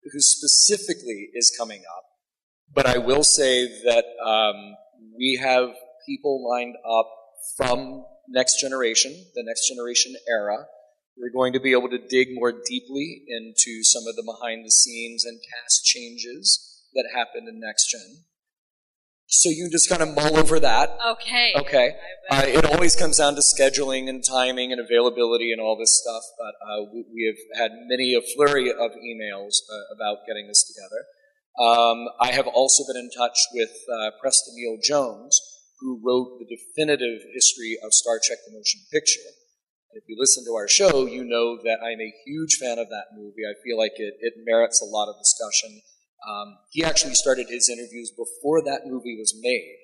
[0.05, 2.05] who specifically is coming up,
[2.73, 4.77] but I will say that um,
[5.17, 5.71] we have
[6.07, 7.07] people lined up
[7.57, 10.67] from next generation, the next generation era.
[11.17, 14.71] We're going to be able to dig more deeply into some of the behind the
[14.71, 18.25] scenes and cast changes that happened in next gen.
[19.31, 20.99] So you just kind of mull over that.
[21.07, 21.53] Okay.
[21.55, 21.95] Okay.
[22.29, 26.23] Uh, it always comes down to scheduling and timing and availability and all this stuff,
[26.37, 30.67] but uh, we, we have had many a flurry of emails uh, about getting this
[30.67, 31.07] together.
[31.63, 35.41] Um, I have also been in touch with uh, Preston Neal Jones,
[35.79, 39.31] who wrote the definitive history of Star Trek the Motion Picture.
[39.91, 42.89] And if you listen to our show, you know that I'm a huge fan of
[42.91, 43.47] that movie.
[43.47, 45.83] I feel like it, it merits a lot of discussion.
[46.27, 49.77] Um, he actually started his interviews before that movie was made,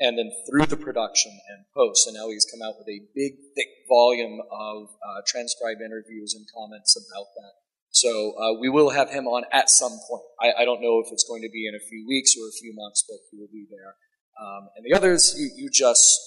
[0.00, 2.06] and then through the production and post.
[2.06, 6.46] And now he's come out with a big, thick volume of uh, transcribed interviews and
[6.54, 7.52] comments about that.
[7.90, 10.28] So uh, we will have him on at some point.
[10.38, 12.52] I, I, don't know if it's going to be in a few weeks or a
[12.60, 13.96] few months, but he will be there.
[14.36, 16.20] Um, and the others, you, you just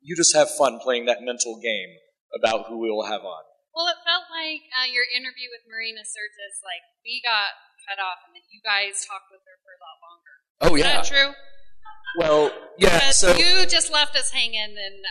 [0.00, 1.90] you just have fun playing that mental game
[2.38, 3.42] about who we will have on.
[3.74, 7.56] Well, it felt like uh, your interview with Marina Sirtis, like we got
[7.88, 10.32] cut off, and then you guys talked with her for a lot longer.
[10.62, 11.30] Oh Is yeah, that true?
[12.18, 12.98] Well, yeah.
[12.98, 15.04] But So you just left us hanging, and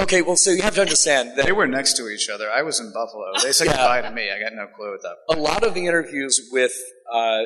[0.00, 2.50] okay, well, so you have to understand that They were next to each other.
[2.50, 3.26] I was in Buffalo.
[3.42, 3.76] They said Yeah.
[3.76, 4.30] goodbye to me.
[4.30, 5.16] I got no clue at that.
[5.36, 6.72] a lot of the interviews with
[7.12, 7.42] uh,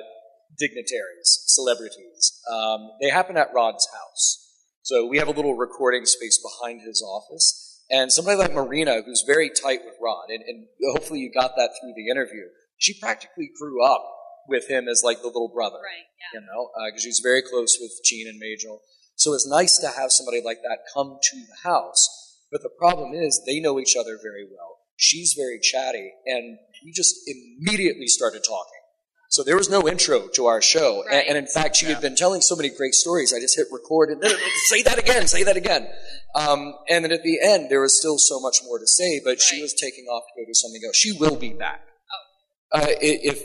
[0.58, 4.38] dignitaries, celebrities, um, they happen at Rod's house.
[4.82, 7.80] So we have a little recording space behind his office.
[7.90, 11.70] And somebody like Marina, who's very tight with Rod, and, and hopefully you got that
[11.80, 12.44] through the interview,
[12.78, 14.02] she practically grew up
[14.48, 15.76] with him as like the little brother.
[15.76, 16.40] right, yeah.
[16.40, 18.80] You know, because she's very close with Gene and Majel.
[19.16, 22.08] So it's nice to have somebody like that come to the house.
[22.50, 24.78] But the problem is they know each other very well.
[24.96, 28.78] She's very chatty, and we just immediately started talking.
[29.30, 32.14] So there was no intro to our show, and, and in fact, she had been
[32.14, 33.32] telling so many great stories.
[33.32, 34.22] I just hit record and
[34.66, 35.88] say that again, say that again.
[36.34, 39.40] Um, and then at the end, there was still so much more to say, but
[39.40, 40.96] she was taking off to go do something else.
[40.96, 41.80] She will be back.
[42.74, 42.80] Oh.
[42.80, 43.42] Uh, if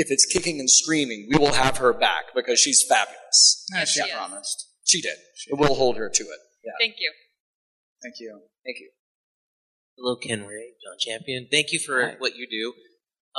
[0.00, 3.64] if it's kicking and screaming, we will have her back because she's fabulous.
[3.74, 4.10] Yeah, she Yes.
[4.12, 4.66] promised.
[4.86, 5.18] She did.
[5.50, 6.40] We'll hold her to it.
[6.64, 6.72] Yeah.
[6.80, 7.12] Thank you.
[8.02, 8.42] Thank you.
[8.64, 8.90] Thank you.
[9.96, 11.48] Hello, Ken Ray, John Champion.
[11.50, 12.74] Thank you for what you do.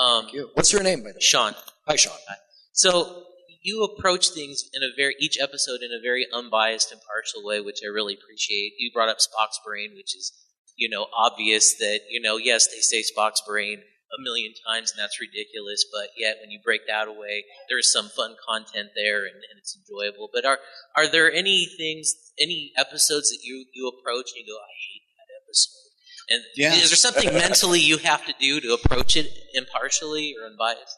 [0.02, 0.50] Um, Thank you.
[0.54, 1.22] What's your name, by the way?
[1.22, 1.56] Sean.
[1.88, 2.17] Hi, Sean.
[2.28, 2.36] Hi.
[2.74, 3.24] So
[3.62, 7.80] you approach things in a very each episode in a very unbiased, impartial way, which
[7.84, 8.74] I really appreciate.
[8.78, 10.34] You brought up Spock's brain, which is
[10.76, 13.82] you know obvious that you know yes they say Spock's brain
[14.17, 18.10] a million times and that's ridiculous, but yet when you break that away, there's some
[18.10, 20.30] fun content there and, and it's enjoyable.
[20.34, 20.60] But are
[20.95, 25.06] are there any things, any episodes that you you approach and you go, I hate
[25.17, 25.86] that episode?
[26.32, 26.74] And Yeah.
[26.74, 30.98] is there something mentally you have to do to approach it impartially or unbiased?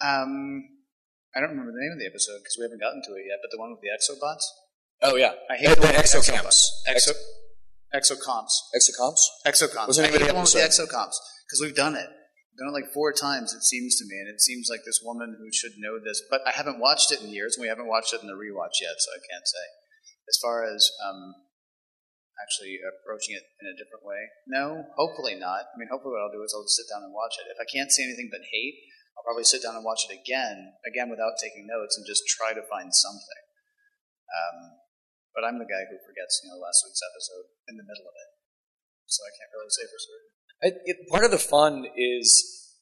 [0.00, 0.64] Um,
[1.34, 3.38] I don't remember the name of the episode because we haven't gotten to it yet.
[3.42, 4.42] But the one with the exobots.
[5.02, 6.66] Oh yeah, I hate the the one with exocamps.
[6.88, 7.12] Exo,
[7.94, 8.52] exocomps.
[8.74, 9.22] Exocomps.
[9.46, 9.86] Exocomps.
[9.86, 10.88] What's the name I of hate the the one with the episode?
[10.88, 11.16] exocomps
[11.46, 12.08] because we've done it.
[12.60, 13.56] Done it like four times.
[13.56, 16.44] It seems to me, and it seems like this woman who should know this, but
[16.44, 19.00] I haven't watched it in years, and we haven't watched it in the rewatch yet,
[19.00, 19.64] so I can't say.
[20.28, 21.40] As far as um,
[22.36, 25.72] actually approaching it in a different way, no, hopefully not.
[25.72, 27.48] I mean, hopefully what I'll do is I'll just sit down and watch it.
[27.48, 28.76] If I can't see anything but hate,
[29.16, 32.52] I'll probably sit down and watch it again, again without taking notes, and just try
[32.52, 33.42] to find something.
[34.28, 34.84] Um,
[35.32, 38.12] but I'm the guy who forgets, you know, last week's episode in the middle of
[38.20, 38.30] it,
[39.08, 40.39] so I can't really say for certain.
[40.62, 42.74] It, it, part of the fun is,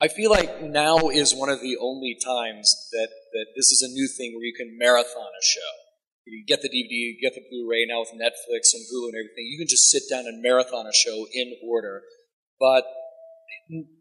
[0.00, 3.92] I feel like now is one of the only times that, that this is a
[3.92, 5.70] new thing where you can marathon a show.
[6.24, 9.48] You get the DVD, you get the Blu-ray now with Netflix and Hulu and everything.
[9.48, 12.02] You can just sit down and marathon a show in order.
[12.60, 12.84] But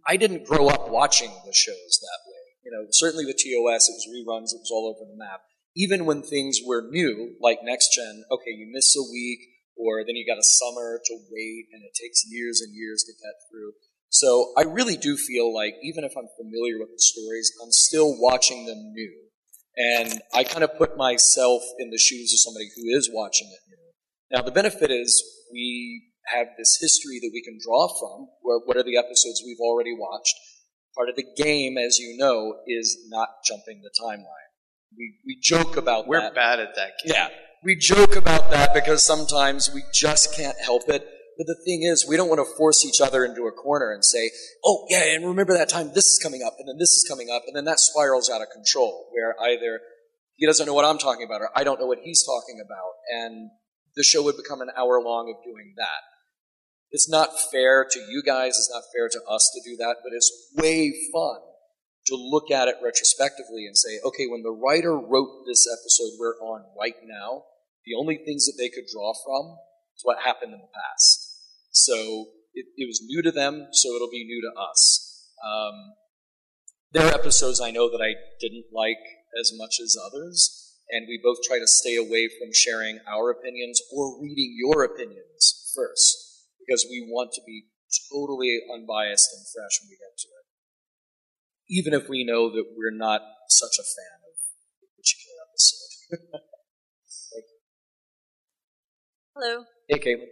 [0.05, 2.37] I didn't grow up watching the shows that way.
[2.65, 5.41] You know, certainly with TOS, it was reruns, it was all over the map.
[5.75, 9.39] Even when things were new, like Next Gen, okay, you miss a week,
[9.77, 13.13] or then you got a summer to wait, and it takes years and years to
[13.13, 13.73] get through.
[14.09, 18.15] So I really do feel like even if I'm familiar with the stories, I'm still
[18.19, 19.13] watching them new.
[19.77, 23.59] And I kind of put myself in the shoes of somebody who is watching it
[23.69, 24.37] new.
[24.37, 28.27] Now, the benefit is we have this history that we can draw from.
[28.41, 30.33] Where, what are the episodes we've already watched?
[30.95, 34.49] Part of the game, as you know, is not jumping the timeline.
[34.97, 36.33] We, we joke about We're that.
[36.33, 36.93] bad at that.
[37.03, 37.13] Game.
[37.13, 37.29] Yeah.
[37.67, 41.05] We joke about that because sometimes we just can't help it.
[41.37, 44.05] But the thing is, we don't want to force each other into a corner and
[44.05, 44.31] say,
[44.63, 47.27] oh, yeah, and remember that time this is coming up, and then this is coming
[47.29, 49.81] up, and then that spirals out of control, where either
[50.37, 52.93] he doesn't know what I'm talking about, or I don't know what he's talking about,
[53.13, 53.51] and
[53.97, 56.07] the show would become an hour long of doing that.
[56.91, 60.15] It's not fair to you guys, it's not fair to us to do that, but
[60.15, 61.41] it's way fun
[62.05, 66.39] to look at it retrospectively and say, okay, when the writer wrote this episode we're
[66.39, 67.43] on right now,
[67.87, 69.55] the only things that they could draw from
[69.95, 71.39] is what happened in the past.
[71.71, 75.31] So it, it was new to them, so it'll be new to us.
[75.39, 75.95] Um,
[76.91, 78.99] there are episodes I know that I didn't like
[79.39, 83.81] as much as others, and we both try to stay away from sharing our opinions
[83.95, 87.65] or reading your opinions first because we want to be
[88.11, 90.45] totally unbiased and fresh when we get to it.
[91.69, 94.35] Even if we know that we're not such a fan of
[94.83, 96.41] a particular episode.
[99.39, 99.65] Hello.
[99.87, 100.25] hey, Caitlin.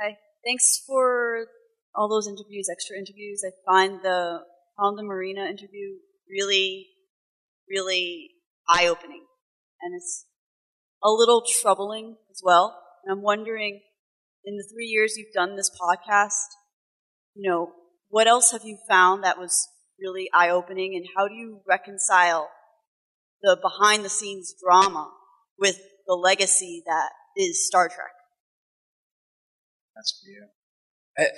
[0.00, 0.16] Hi.
[0.42, 1.48] Thanks for
[1.94, 3.44] all those interviews, extra interviews.
[3.46, 4.38] I find the
[4.78, 5.98] found the Marina interview
[6.30, 6.86] really,
[7.68, 8.30] really
[8.66, 9.26] eye opening.
[9.82, 10.24] And it's
[11.04, 12.80] a little troubling as well.
[13.04, 13.82] And I'm wondering,
[14.46, 16.56] in the three years you've done this podcast,
[17.34, 17.72] you know,
[18.08, 19.68] what else have you found that was
[20.00, 22.48] really eye opening and how do you reconcile
[23.42, 25.10] the behind the scenes drama
[25.58, 28.12] with the legacy that is Star Trek?
[29.94, 30.46] That's for you.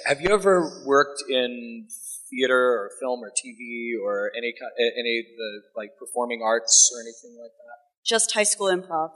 [0.07, 1.89] Have you ever worked in
[2.31, 7.37] theater or film or TV or any any of the like performing arts or anything
[7.41, 7.79] like that?
[8.07, 9.11] Just high school improv.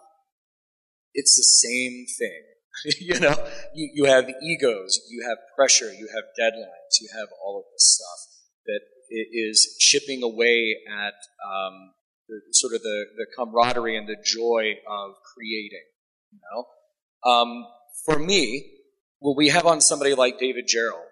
[1.14, 2.42] It's the same thing.
[3.00, 3.34] you know,
[3.74, 7.98] you, you have egos, you have pressure, you have deadlines, you have all of this
[7.98, 8.80] stuff that
[9.10, 11.14] is chipping away at
[11.44, 11.92] um,
[12.28, 15.84] the, sort of the, the camaraderie and the joy of creating.
[16.30, 17.66] You know, um,
[18.04, 18.77] for me,
[19.20, 21.06] when we have on somebody like David Gerrold,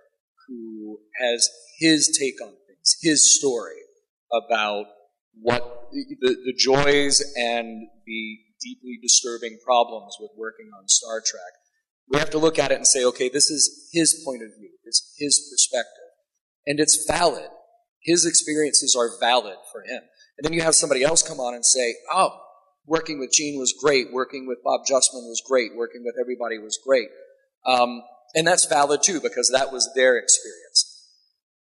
[0.49, 1.49] who has
[1.79, 3.81] his take on things, his story
[4.33, 4.87] about
[5.41, 11.53] what the, the joys and the deeply disturbing problems with working on Star Trek,
[12.11, 14.71] we have to look at it and say, okay, this is his point of view,
[14.85, 16.11] it's his perspective,
[16.67, 17.49] and it's valid.
[18.03, 20.03] His experiences are valid for him.
[20.39, 22.39] And then you have somebody else come on and say, oh,
[22.87, 26.79] working with Gene was great, working with Bob Justman was great, working with everybody was
[26.87, 27.09] great.
[27.67, 28.03] Um,
[28.35, 30.93] and that's valid too, because that was their experience.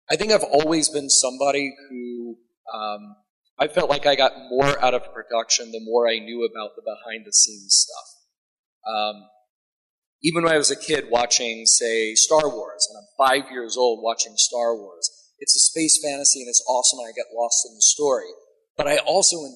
[0.09, 2.37] I think I've always been somebody who
[2.73, 3.15] um,
[3.59, 6.81] I felt like I got more out of production the more I knew about the
[6.81, 8.93] behind the scenes stuff.
[8.93, 9.15] Um,
[10.23, 13.99] even when I was a kid watching, say, Star Wars, and I'm five years old
[14.01, 15.09] watching Star Wars,
[15.39, 18.29] it's a space fantasy and it's awesome and I get lost in the story.
[18.75, 19.55] But I also am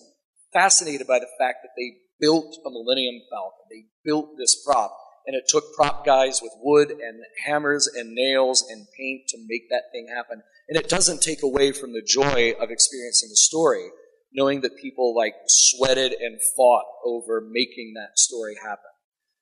[0.54, 3.66] fascinated by the fact that they built a Millennium Falcon.
[3.70, 4.96] They built this prop
[5.26, 9.70] and it took prop guys with wood and hammers and nails and paint to make
[9.70, 10.42] that thing happen.
[10.68, 13.90] And it doesn't take away from the joy of experiencing the story,
[14.34, 18.92] knowing that people like sweated and fought over making that story happen.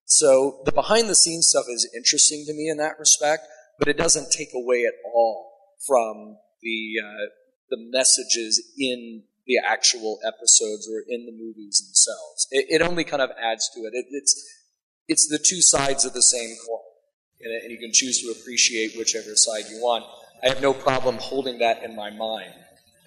[0.06, 3.44] So the behind the scenes stuff is interesting to me in that respect,
[3.78, 5.52] but it doesn't take away at all
[5.86, 7.26] from the uh,
[7.70, 12.48] the messages in the actual episodes or in the movies themselves.
[12.52, 13.94] It, it only kind of adds to it.
[13.94, 14.06] it.
[14.10, 14.59] It's
[15.10, 16.80] it's the two sides of the same coin,
[17.41, 20.05] and, you can choose to appreciate whichever side you want.
[20.43, 22.53] I have no problem holding that in my mind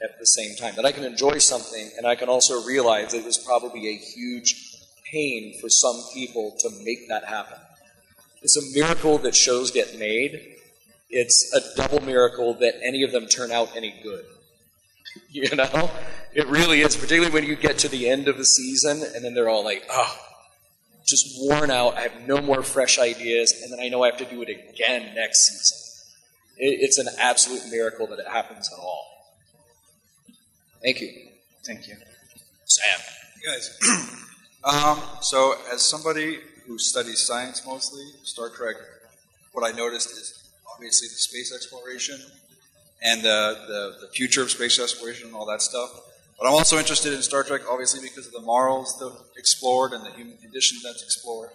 [0.03, 0.75] at the same time.
[0.75, 4.77] That I can enjoy something, and I can also realize it was probably a huge
[5.11, 7.59] pain for some people to make that happen.
[8.43, 10.57] It's a miracle that shows get made.
[11.09, 14.25] It's a double miracle that any of them turn out any good.
[15.31, 15.91] You know?
[16.33, 19.35] It really is, particularly when you get to the end of the season and then
[19.35, 20.32] they're all like, oh,
[21.13, 21.97] just worn out.
[21.97, 24.49] I have no more fresh ideas, and then I know I have to do it
[24.49, 25.79] again next season.
[26.57, 29.07] It, it's an absolute miracle that it happens at all.
[30.83, 31.13] Thank you.
[31.65, 31.95] Thank you.
[32.65, 33.01] Sam.
[33.47, 33.79] guys.
[34.65, 38.77] um, so, as somebody who studies science mostly, Star Trek,
[39.53, 42.19] what I noticed is obviously the space exploration
[43.03, 45.91] and the, the, the future of space exploration and all that stuff.
[46.43, 50.05] But I'm also interested in Star Trek, obviously, because of the morals that explored and
[50.05, 51.51] the human condition that's explored.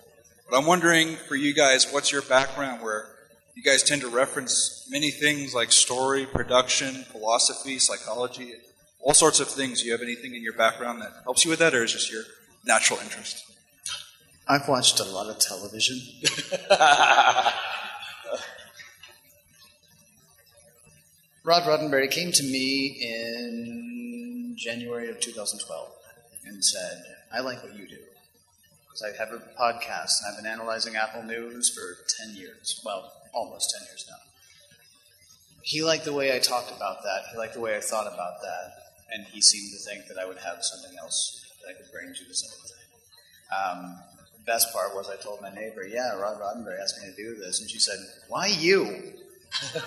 [0.49, 3.09] But I'm wondering for you guys, what's your background where
[3.53, 8.53] you guys tend to reference many things like story, production, philosophy, psychology,
[9.01, 9.81] all sorts of things.
[9.81, 11.97] Do you have anything in your background that helps you with that, or is it
[11.97, 12.23] just your
[12.65, 13.43] natural interest?
[14.47, 15.99] I've watched a lot of television.
[21.43, 23.87] Rod Roddenberry came to me in
[24.57, 25.89] January of 2012
[26.45, 27.97] and said, I like what you do.
[28.85, 32.81] Because I have a podcast and I've been analyzing Apple News for 10 years.
[32.83, 34.15] Well, almost 10 years now.
[35.61, 37.23] He liked the way I talked about that.
[37.31, 38.71] He liked the way I thought about that.
[39.13, 42.13] And he seemed to think that I would have something else that I could bring
[42.13, 42.77] to the same thing.
[43.55, 43.99] Um,
[44.33, 47.35] the best part was I told my neighbor, yeah, Rod Roddenberry asked me to do
[47.35, 47.61] this.
[47.61, 47.97] And she said,
[48.29, 49.13] why you?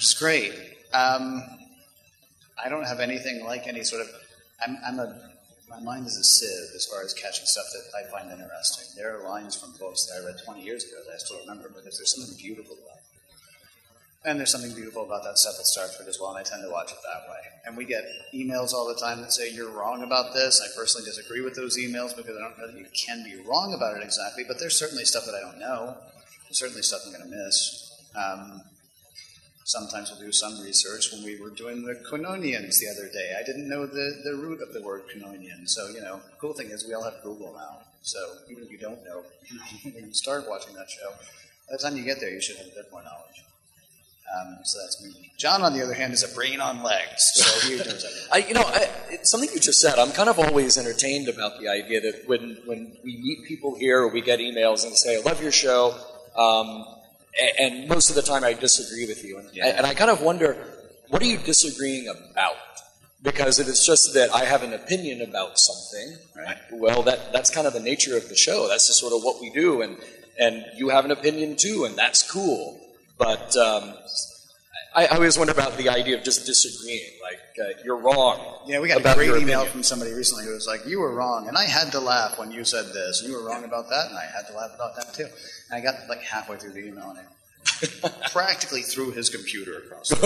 [0.00, 0.52] Is great.
[0.92, 1.42] Um,
[2.64, 4.08] I don't have anything like any sort of.
[4.66, 5.30] I'm, I'm a.
[5.68, 8.84] My mind is a sieve as far as catching stuff that I find interesting.
[8.96, 11.68] There are lines from books that I read 20 years ago that I still remember,
[11.68, 13.04] but there's something beautiful about it.
[14.26, 16.70] And there's something beautiful about that stuff at Starford as well, and I tend to
[16.70, 17.40] watch it that way.
[17.66, 20.62] And we get emails all the time that say you're wrong about this.
[20.62, 23.74] I personally disagree with those emails because I don't know that you can be wrong
[23.74, 25.96] about it exactly, but there's certainly stuff that I don't know.
[26.44, 27.90] There's certainly stuff I'm going to miss.
[28.14, 28.62] Um,
[29.64, 31.12] sometimes we'll do some research.
[31.12, 34.60] When we were doing the Quinonians the other day, I didn't know the, the root
[34.62, 35.68] of the word Quinonian.
[35.68, 37.78] So, you know, the cool thing is we all have Google now.
[38.02, 38.18] So
[38.50, 39.24] even if you don't know,
[39.84, 41.10] when you start watching that show,
[41.68, 43.44] by the time you get there, you should have a bit more knowledge.
[44.34, 45.32] Um, so that's me.
[45.38, 47.32] John, on the other hand, is a brain on legs.
[47.34, 47.80] So he.
[48.32, 49.98] I, you know, I, something you just said.
[49.98, 54.00] I'm kind of always entertained about the idea that when, when we meet people here
[54.00, 55.94] or we get emails and say, I love your show,
[56.36, 56.84] um,
[57.58, 59.38] and most of the time I disagree with you.
[59.38, 60.56] And, and I kind of wonder,
[61.08, 62.56] what are you disagreeing about?
[63.22, 66.58] Because if it's just that I have an opinion about something, Right.
[66.72, 68.68] well, that, that's kind of the nature of the show.
[68.68, 69.82] That's just sort of what we do.
[69.82, 69.96] And,
[70.38, 72.78] and you have an opinion too, and that's cool.
[73.18, 73.94] But um,
[74.94, 77.10] I, I always wonder about the idea of just disagreeing.
[77.22, 78.60] Like, uh, you're wrong.
[78.66, 81.48] Yeah, we got a great email from somebody recently who was like, "You were wrong,
[81.48, 83.20] and I had to laugh when you said this.
[83.20, 85.26] And you were wrong about that, and I had to laugh about that too."
[85.70, 90.08] And I got like halfway through the email, and I practically threw his computer across
[90.10, 90.16] the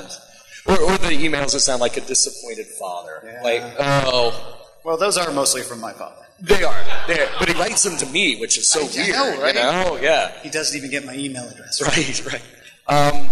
[0.00, 0.08] room.
[0.64, 3.40] Or, or the emails that sound like a disappointed father.
[3.42, 4.60] Like, oh.
[4.84, 6.22] Well, those are mostly from my father.
[6.40, 6.84] They are.
[7.08, 9.08] They're, but he writes them to me, which is so I weird.
[9.10, 9.54] know, right?
[9.56, 9.98] You know?
[10.00, 10.32] Yeah.
[10.40, 11.82] He doesn't even get my email address.
[11.82, 12.42] Right, right.
[12.86, 13.28] Um,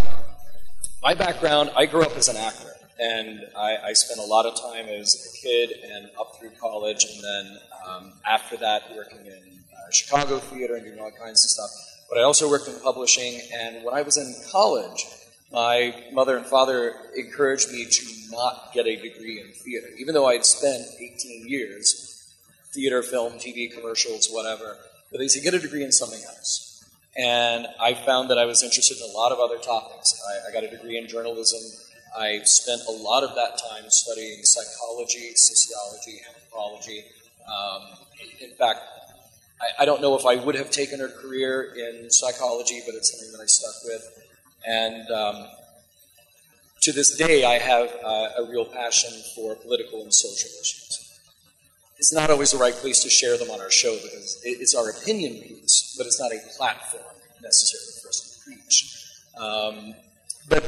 [1.03, 4.61] my background, I grew up as an actor, and I, I spent a lot of
[4.61, 9.33] time as a kid and up through college, and then um, after that, working in
[9.33, 11.71] uh, Chicago theater and doing all kinds of stuff.
[12.11, 15.07] But I also worked in publishing, and when I was in college,
[15.51, 20.27] my mother and father encouraged me to not get a degree in theater, even though
[20.27, 22.09] I'd spent 18 years
[22.75, 24.77] theater, film, TV, commercials, whatever.
[25.11, 26.70] But they said, get a degree in something else.
[27.17, 30.21] And I found that I was interested in a lot of other topics.
[30.29, 31.61] I, I got a degree in journalism.
[32.17, 37.05] I spent a lot of that time studying psychology, sociology, anthropology.
[37.47, 37.83] Um,
[38.41, 38.81] in fact,
[39.61, 43.11] I, I don't know if I would have taken a career in psychology, but it's
[43.11, 44.27] something that I stuck with.
[44.67, 45.47] And um,
[46.83, 51.10] to this day, I have uh, a real passion for political and social issues
[52.01, 54.89] it's not always the right place to share them on our show because it's our
[54.89, 57.05] opinion piece, but it's not a platform
[57.43, 59.05] necessarily for us to preach.
[59.39, 59.95] Um,
[60.49, 60.65] but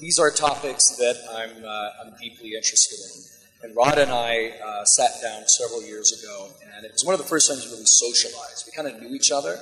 [0.00, 3.68] these are topics that I'm, uh, I'm deeply interested in.
[3.68, 7.20] And Rod and I uh, sat down several years ago, and it was one of
[7.20, 8.64] the first times we really socialized.
[8.64, 9.58] We kind of knew each other,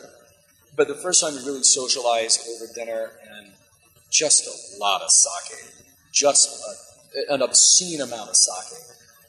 [0.76, 3.48] but the first time we really socialized over dinner, and
[4.10, 5.58] just a lot of sake,
[6.12, 6.62] just
[7.28, 8.78] a, an obscene amount of sake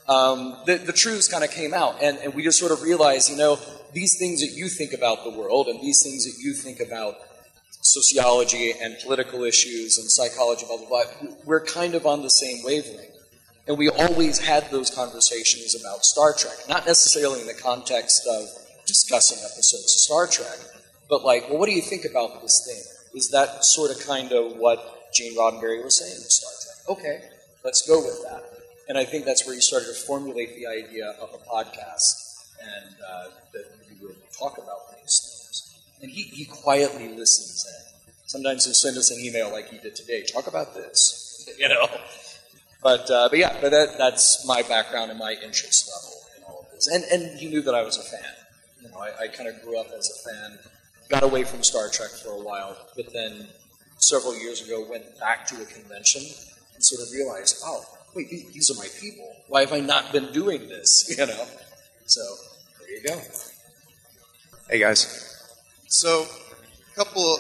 [0.08, 3.30] um, the, the truths kind of came out, and, and we just sort of realized,
[3.30, 3.60] you know,
[3.94, 7.16] these things that you think about the world and these things that you think about
[7.82, 11.04] sociology and political issues and psychology, blah, blah, blah,
[11.46, 13.08] we're kind of on the same wavelength.
[13.68, 18.48] And we always had those conversations about Star Trek, not necessarily in the context of
[18.86, 20.60] discussing episodes of Star Trek,
[21.10, 22.82] but like, well, what do you think about this thing?
[23.14, 26.98] Is that sort of kind of what Gene Roddenberry was saying with Star Trek?
[26.98, 27.30] Okay,
[27.64, 28.51] let's go with that.
[28.88, 32.96] And I think that's where he started to formulate the idea of a podcast and
[33.08, 33.24] uh,
[33.54, 35.80] that we would talk about these things.
[36.02, 38.14] And he, he quietly listens in.
[38.26, 40.24] Sometimes he'll send us an email like he did today.
[40.24, 41.88] Talk about this, you know.
[42.82, 46.66] But uh, but yeah, but that, that's my background and my interest level in all
[46.66, 46.88] of this.
[46.88, 48.32] And and he knew that I was a fan.
[48.82, 50.60] You know, I, I kind of grew up as a fan.
[51.10, 53.48] Got away from Star Trek for a while, but then
[53.98, 56.24] several years ago went back to a convention
[56.74, 59.28] and sort of realized, oh, wait, the- these are my people.
[59.48, 61.14] Why have I not been doing this?
[61.18, 61.46] You know.
[62.06, 62.22] So
[62.80, 63.22] there you go.
[64.70, 65.28] Hey guys.
[65.88, 66.26] So,
[66.92, 67.38] a couple.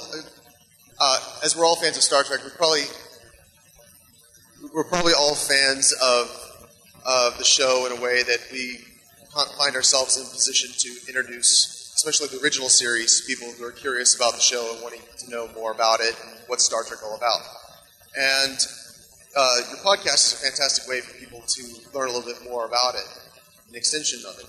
[0.99, 2.83] Uh, as we're all fans of Star Trek, we're probably
[4.73, 6.29] we're probably all fans of
[7.05, 8.79] of the show in a way that we
[9.57, 14.33] find ourselves in position to introduce, especially the original series, people who are curious about
[14.33, 17.39] the show and wanting to know more about it and what's Star Trek all about.
[18.15, 18.57] And
[19.35, 21.63] uh, your podcast is a fantastic way for people to
[21.93, 23.05] learn a little bit more about it,
[23.69, 24.45] an extension of it.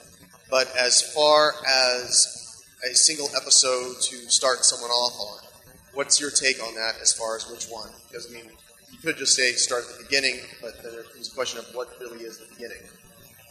[0.50, 5.48] But as far as a single episode to start someone off on,
[5.94, 7.90] what's your take on that as far as which one?
[8.08, 8.50] Because, I mean,
[8.90, 11.88] you could just say start at the beginning, but then there's a question of what
[12.00, 12.82] really is the beginning.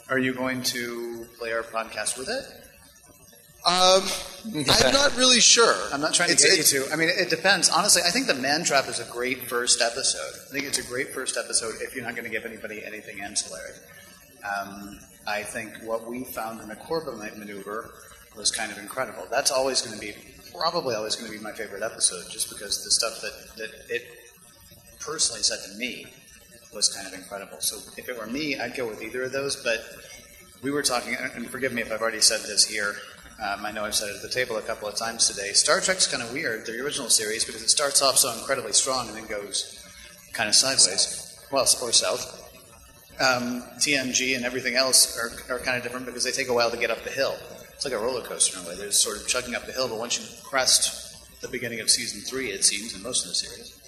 [0.10, 2.44] Are you going to play our podcast with it?
[3.66, 4.04] Um,
[4.56, 5.76] I'm not really sure.
[5.94, 6.92] I'm not trying to It's- get it's- you to.
[6.92, 7.70] I mean, it depends.
[7.70, 10.34] Honestly, I think the Man Trap is a great first episode.
[10.48, 13.22] I think it's a great first episode if you're not going to give anybody anything
[13.22, 13.74] ancillary.
[14.44, 17.94] Um, I think what we found in the Corbomite maneuver
[18.36, 19.28] was kind of incredible.
[19.30, 20.16] That's always going to be,
[20.58, 24.08] probably always going to be my favorite episode, just because the stuff that, that it
[25.00, 26.08] personally said to me
[26.74, 27.58] was kind of incredible.
[27.60, 29.56] So if it were me, I'd go with either of those.
[29.58, 29.84] But
[30.64, 32.96] we were talking, and forgive me if I've already said this here.
[33.42, 35.54] Um, I know I've said it at the table a couple of times today.
[35.54, 39.08] Star Trek's kind of weird, the original series, because it starts off so incredibly strong
[39.08, 39.84] and then goes
[40.34, 41.44] kind of sideways.
[41.52, 42.38] Well, or south.
[43.20, 46.70] Um, TNG and everything else are, are kind of different because they take a while
[46.70, 47.36] to get up the hill.
[47.74, 48.76] It's like a roller coaster in a way.
[48.76, 52.22] They're sort of chugging up the hill, but once you crest the beginning of season
[52.22, 53.82] three, it seems, in most of the series,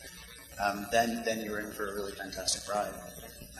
[0.64, 2.94] um, then then you're in for a really fantastic ride.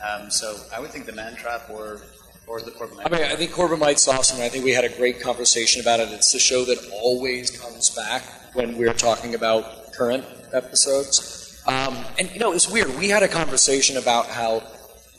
[0.04, 2.00] Um, so I would think the Man Trap or
[2.46, 2.72] or the.
[3.04, 6.00] I mean, I think Corbomite's awesome, and I think we had a great conversation about
[6.00, 6.10] it.
[6.10, 8.22] It's the show that always comes back
[8.54, 11.62] when we're talking about current episodes.
[11.66, 12.94] Um, and you know, it's weird.
[12.98, 14.62] We had a conversation about how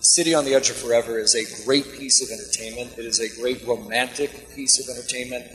[0.02, 2.98] City on the Edge of Forever is a great piece of entertainment.
[2.98, 5.46] It is a great romantic piece of entertainment.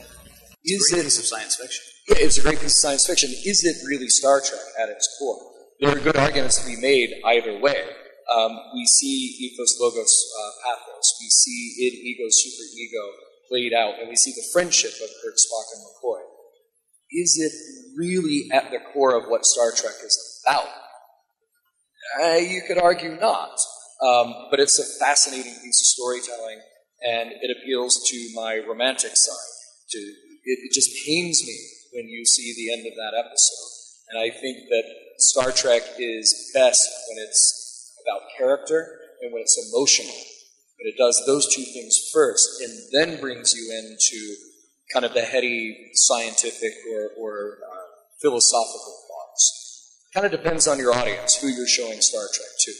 [0.64, 1.84] Is it piece of science fiction?
[2.08, 3.30] Yeah, it's a great piece of science fiction.
[3.30, 5.38] Is it really Star Trek at its core?
[5.80, 7.82] There are good arguments to be made either way.
[8.30, 10.70] Um, we see ethos, logos, uh,
[11.20, 13.04] We see id, ego, super ego
[13.48, 16.22] played out, and we see the friendship of Kirk, Spock, and McCoy.
[17.10, 17.52] Is it
[17.98, 20.68] really at the core of what Star Trek is about?
[22.22, 23.50] Uh, you could argue not,
[24.02, 26.60] um, but it's a fascinating piece of storytelling,
[27.02, 29.36] and it appeals to my romantic side.
[29.90, 31.58] To it, it just pains me
[31.92, 33.70] when you see the end of that episode,
[34.10, 34.84] and I think that
[35.18, 40.14] Star Trek is best when it's about character and when it's emotional.
[40.80, 44.34] But it does those two things first and then brings you into
[44.92, 47.86] kind of the heady scientific or, or uh,
[48.22, 50.08] philosophical thoughts.
[50.14, 52.72] Kind of depends on your audience, who you're showing Star Trek to.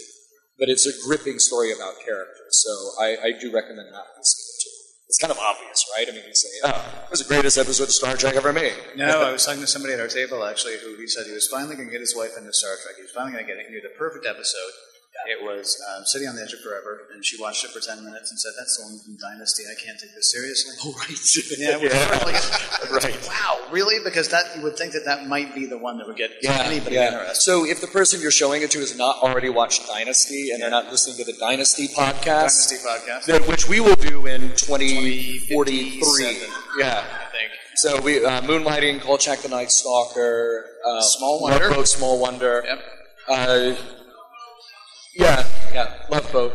[0.59, 4.71] But it's a gripping story about character, so I, I do recommend that too.
[5.09, 6.07] It's kind of obvious, right?
[6.07, 8.75] I mean, you say, oh, it was the greatest episode of Star Trek ever made.
[8.95, 11.49] No, I was talking to somebody at our table actually who he said he was
[11.49, 12.95] finally going to get his wife into Star Trek.
[12.97, 13.67] He was finally going to get it.
[13.67, 14.71] He knew the perfect episode.
[15.29, 18.05] It was um, City on the Edge of Forever, and she watched it for 10
[18.05, 19.65] minutes and said, That's the one from Dynasty.
[19.71, 20.75] I can't take this seriously.
[20.83, 21.11] Oh, right.
[21.59, 22.23] Yeah, Yeah.
[22.25, 22.41] like,
[23.05, 23.29] Right.
[23.29, 24.03] Wow, really?
[24.03, 26.63] Because that you would think that that might be the one that would get Yeah,
[26.65, 27.09] anybody yeah.
[27.13, 27.43] interested.
[27.43, 30.71] So if the person you're showing it to has not already watched Dynasty and they're
[30.71, 33.25] not listening to the Dynasty podcast, Dynasty podcast.
[33.27, 35.49] then- which we will do in 2043.
[35.49, 36.49] 2057,
[36.79, 37.05] Yeah.
[37.05, 37.51] I think.
[37.77, 41.85] So we uh, Moonlighting, Kolchak the Night Stalker, uh, Small Wonder.
[41.87, 42.63] Small Wonder.
[42.67, 42.83] Yep.
[43.29, 43.75] Uh,
[45.21, 46.53] yeah, yeah, Love Boat.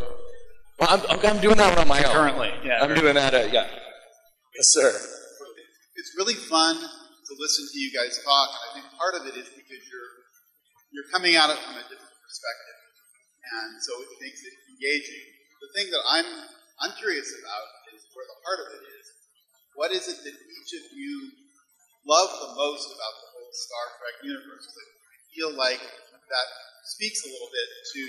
[0.80, 2.13] Well, I'm, I'm, I'm doing that one on my own.
[2.13, 2.82] Currently, yeah.
[2.82, 3.34] I'm doing that.
[3.34, 3.70] Uh, yeah.
[4.57, 4.89] Yes, sir.
[5.95, 9.49] it's really fun to listen to you guys talk, I think part of it is
[9.49, 10.11] because you're
[10.93, 12.78] you're coming at it from a different perspective,
[13.51, 15.26] and so it makes it engaging.
[15.61, 16.30] The thing that I'm
[16.86, 17.66] I'm curious about
[17.97, 19.05] is where the heart of it is.
[19.74, 21.34] What is it that each of you
[22.07, 24.66] love the most about the whole Star Trek universe?
[24.70, 26.47] That I feel like that
[26.95, 28.01] speaks a little bit to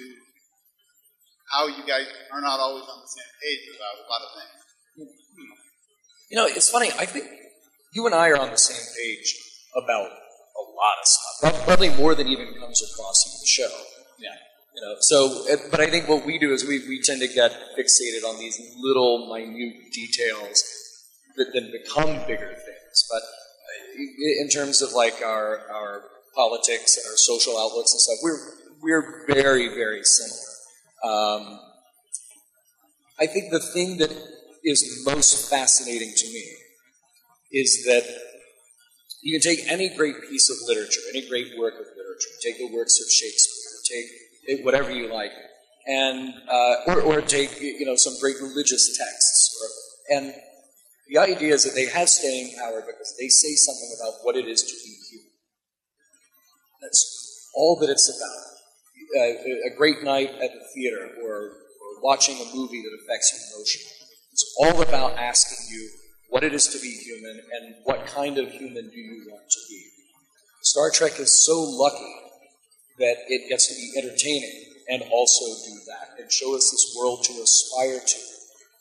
[1.51, 4.67] how you guys are not always on the same page about a lot of things.
[6.31, 6.91] You know, it's funny.
[6.99, 7.27] I think
[7.93, 9.35] you and I are on the same page
[9.77, 11.65] about a lot of stuff.
[11.65, 13.77] Probably more than even comes across in the show.
[14.19, 14.35] Yeah.
[14.75, 17.29] You know, so, uh, but I think what we do is we, we tend to
[17.29, 20.63] get fixated on these little, minute details
[21.37, 23.07] that then become bigger things.
[23.11, 28.19] But uh, in terms of like our, our politics and our social outlooks and stuff,
[28.23, 28.41] we're,
[28.83, 30.56] we're very, very similar.
[31.07, 31.61] Um,
[33.19, 34.13] I think the thing that
[34.65, 36.45] is most fascinating to me
[37.53, 38.05] is that
[39.23, 42.75] you can take any great piece of literature, any great work of literature, take the
[42.75, 44.03] works of Shakespeare,
[44.49, 45.31] take whatever you like,
[45.87, 50.35] and uh, or, or take you know some great religious texts, or, and
[51.09, 54.47] the idea is that they have staying power because they say something about what it
[54.47, 55.31] is to be human.
[56.83, 58.56] That's all that it's about.
[59.17, 63.57] Uh, a great night at the theater, or, or watching a movie that affects you
[63.57, 63.97] emotionally.
[64.33, 65.89] It's all about asking you
[66.29, 69.61] what it is to be human and what kind of human do you want to
[69.71, 69.83] be.
[70.63, 72.15] Star Trek is so lucky
[72.99, 77.25] that it gets to be entertaining and also do that and show us this world
[77.25, 78.19] to aspire to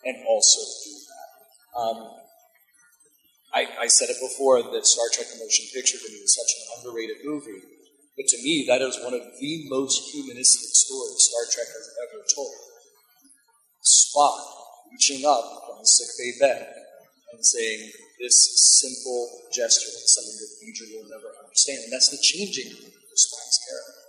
[0.06, 1.80] and also do that.
[1.80, 2.12] Um,
[3.54, 6.52] I, I said it before that Star Trek The Motion Picture to me is such
[6.60, 7.62] an underrated movie,
[8.16, 12.24] but to me that is one of the most humanistic stories Star Trek has ever
[12.34, 12.56] told.
[13.86, 14.40] Spock
[14.92, 16.68] reaching up from the sickbay bed
[17.34, 22.22] and saying this simple gesture is something that V'ger will never understand, and that's the
[22.22, 24.02] changing of Spock's character.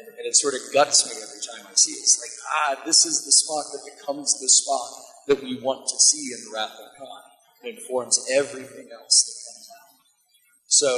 [0.00, 2.02] And, and it sort of guts me every time I see it.
[2.02, 4.90] It's like, ah, this is the Spock that becomes the Spock
[5.28, 7.22] that we want to see in the Wrath of Khan.
[7.62, 9.92] It informs everything else that comes out.
[10.66, 10.90] So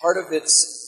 [0.00, 0.85] part of it's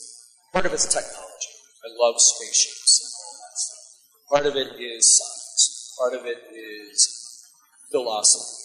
[0.53, 1.53] part of it's technology.
[1.85, 3.85] I love spaceships and all that stuff.
[4.29, 5.95] Part of it is science.
[5.99, 7.49] Part of it is
[7.91, 8.59] philosophy.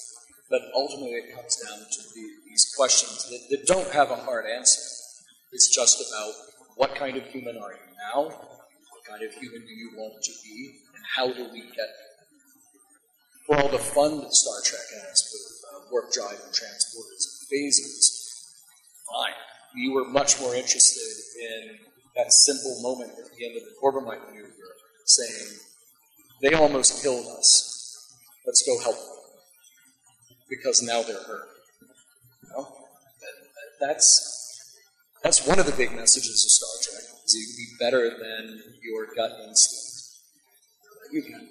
[0.50, 4.46] But ultimately, it comes down to the, these questions that, that don't have a hard
[4.46, 4.82] answer.
[5.52, 6.34] It's just about
[6.76, 8.24] what kind of human are you now?
[8.26, 10.80] What kind of human do you want to be?
[10.96, 12.14] And how do we get there?
[13.48, 17.50] For all the fun that Star Trek has with uh, warp drive and transporters and
[17.52, 18.54] phasers,
[19.10, 19.53] fine.
[19.76, 21.02] We were much more interested
[21.42, 21.80] in
[22.16, 24.54] that simple moment at the end of the Corbomite maneuver
[25.06, 25.58] saying,
[26.42, 28.14] they almost killed us.
[28.46, 30.36] Let's go help them.
[30.50, 31.48] Because now they're hurt.
[32.44, 32.68] You know?
[33.80, 34.34] That's
[35.24, 37.04] that's one of the big messages of Star Trek.
[37.26, 40.20] Is you can be better than your gut instinct.
[41.12, 41.50] You can.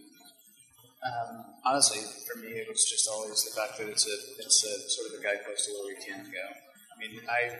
[1.03, 4.91] Um, honestly, for me, it was just always the fact that it's a it's a
[4.91, 6.47] sort of a guidepost to where we can go.
[6.93, 7.57] I mean, I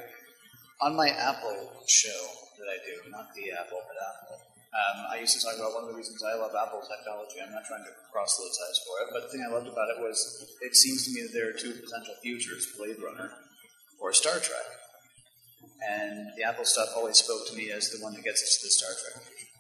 [0.83, 2.23] on my Apple show
[2.59, 4.39] that I do, not the Apple, but Apple.
[4.73, 7.39] Um, I used to talk about one of the reasons I love Apple technology.
[7.39, 10.19] I'm not trying to proselytize for it, but the thing I loved about it was
[10.61, 13.31] it seems to me that there are two potential futures: Blade Runner
[14.01, 14.67] or Star Trek.
[15.83, 18.67] And the Apple stuff always spoke to me as the one that gets us to
[18.67, 19.51] the Star Trek future.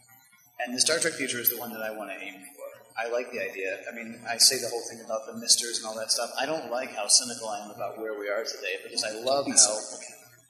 [0.64, 2.68] And the Star Trek future is the one that I want to aim for.
[2.96, 3.82] I like the idea.
[3.90, 6.30] I mean, I say the whole thing about the misters and all that stuff.
[6.38, 9.46] I don't like how cynical I am about where we are today because I love
[9.46, 9.76] how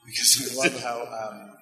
[0.05, 1.53] because I love how um,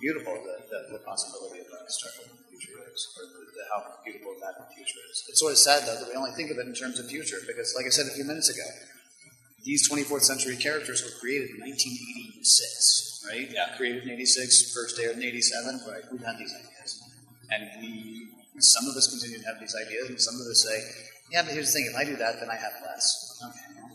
[0.00, 3.84] beautiful the, the, the possibility of a Star Trek future is, or the, the, how
[4.04, 5.24] beautiful that future is.
[5.28, 7.38] It's sort of sad though that we only think of it in terms of future
[7.46, 8.66] because, like I said a few minutes ago,
[9.64, 13.48] these 24th century characters were created in 1986, right?
[13.50, 13.76] Yeah.
[13.76, 15.80] Created in 86, first aired in 87.
[15.86, 16.02] Right.
[16.10, 17.02] We've had these ideas.
[17.50, 18.28] And we,
[18.58, 20.78] some of us continue to have these ideas, and some of us say,
[21.32, 23.40] yeah, but here's the thing if I do that, then I have less.
[23.44, 23.92] Okay.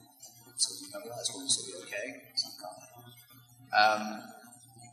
[0.58, 1.74] So you have less, you
[3.78, 4.24] Um,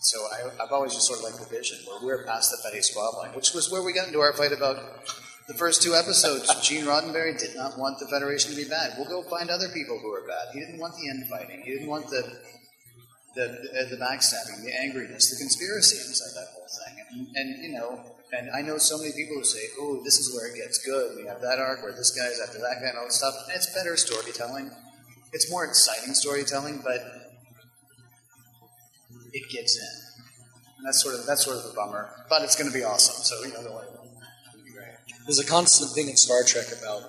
[0.01, 2.81] so I, have always just sort of liked the vision where we're past the petty
[2.81, 5.05] squabbling, which was where we got into our fight about
[5.51, 8.95] the first two episodes, Gene Roddenberry did not want the Federation to be bad.
[8.97, 10.55] We'll go find other people who are bad.
[10.55, 11.63] He didn't want the infighting.
[11.67, 12.23] He didn't want the
[13.35, 16.95] the the, the backstabbing, the angriness, the conspiracy inside that whole thing.
[17.11, 17.99] And, and you know,
[18.33, 21.17] and I know so many people who say, "Oh, this is where it gets good.
[21.17, 23.57] We have that arc where this guy's after that guy and all this stuff." And
[23.57, 24.71] it's better storytelling.
[25.33, 27.03] It's more exciting storytelling, but
[29.33, 30.11] it gets in.
[30.79, 32.11] And that's sort of that's sort of a bummer.
[32.29, 33.23] But it's going to be awesome.
[33.23, 33.87] So you know, don't worry.
[35.27, 37.03] There's a constant thing in Star Trek about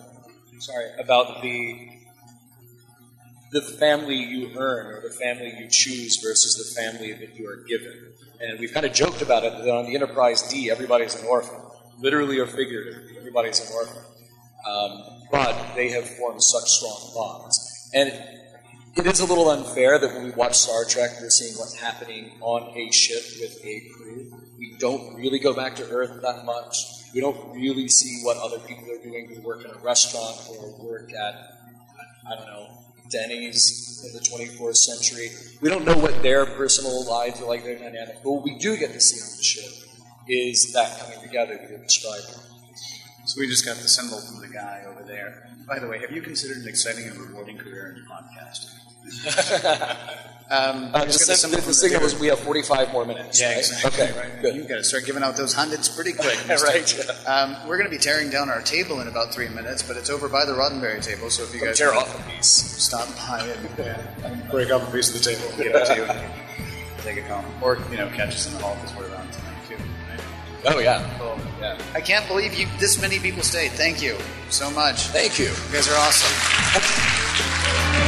[0.60, 1.90] sorry about the
[3.52, 7.64] the family you earn or the family you choose versus the family that you are
[7.68, 8.14] given.
[8.40, 11.60] And we've kind of joked about it that on the Enterprise D, everybody's an orphan,
[12.00, 14.04] literally or figuratively, everybody's an orphan.
[14.70, 17.90] Um, but they have formed such strong bonds.
[17.94, 18.14] And
[18.96, 22.32] it is a little unfair that when we watch Star Trek, we're seeing what's happening
[22.42, 24.32] on a ship with a crew.
[24.58, 28.60] We don't really go back to Earth that much we don't really see what other
[28.60, 31.36] people are doing who work in a restaurant or work at,
[32.30, 32.68] I don't know,
[33.10, 35.30] Denny's in the 24th century.
[35.60, 38.18] We don't know what their personal lives are like, their dynamic.
[38.24, 39.90] But what we do get to see on the ship
[40.30, 42.51] is that coming together that you're.
[43.32, 45.48] So we just got the symbol from the guy over there.
[45.66, 48.78] By the way, have you considered an exciting and rewarding career in podcasting?
[50.52, 53.40] Um, uh, the, the, the signal was we have 45 more minutes.
[53.40, 53.58] Yeah, right?
[53.60, 54.04] exactly.
[54.04, 54.42] Okay, right.
[54.42, 54.54] good.
[54.54, 56.46] You've got to start giving out those hundreds pretty quick.
[56.50, 57.10] right.
[57.26, 60.10] Um, we're going to be tearing down our table in about three minutes, but it's
[60.10, 61.30] over by the Roddenberry table.
[61.30, 63.80] So if you guys tear off a piece, stop by and,
[64.26, 67.46] and break up a piece of the table, give it to you, take it home,
[67.62, 69.20] or you know, catch us in the hall because we're around tonight too.
[69.20, 69.21] Right?
[70.66, 71.18] Oh yeah.
[71.20, 71.38] Cool.
[71.60, 71.78] Yeah.
[71.94, 72.68] I can't believe you.
[72.80, 73.72] This many people stayed.
[73.72, 74.18] Thank you
[74.50, 75.08] so much.
[75.08, 75.46] Thank you.
[75.46, 78.08] You guys are awesome.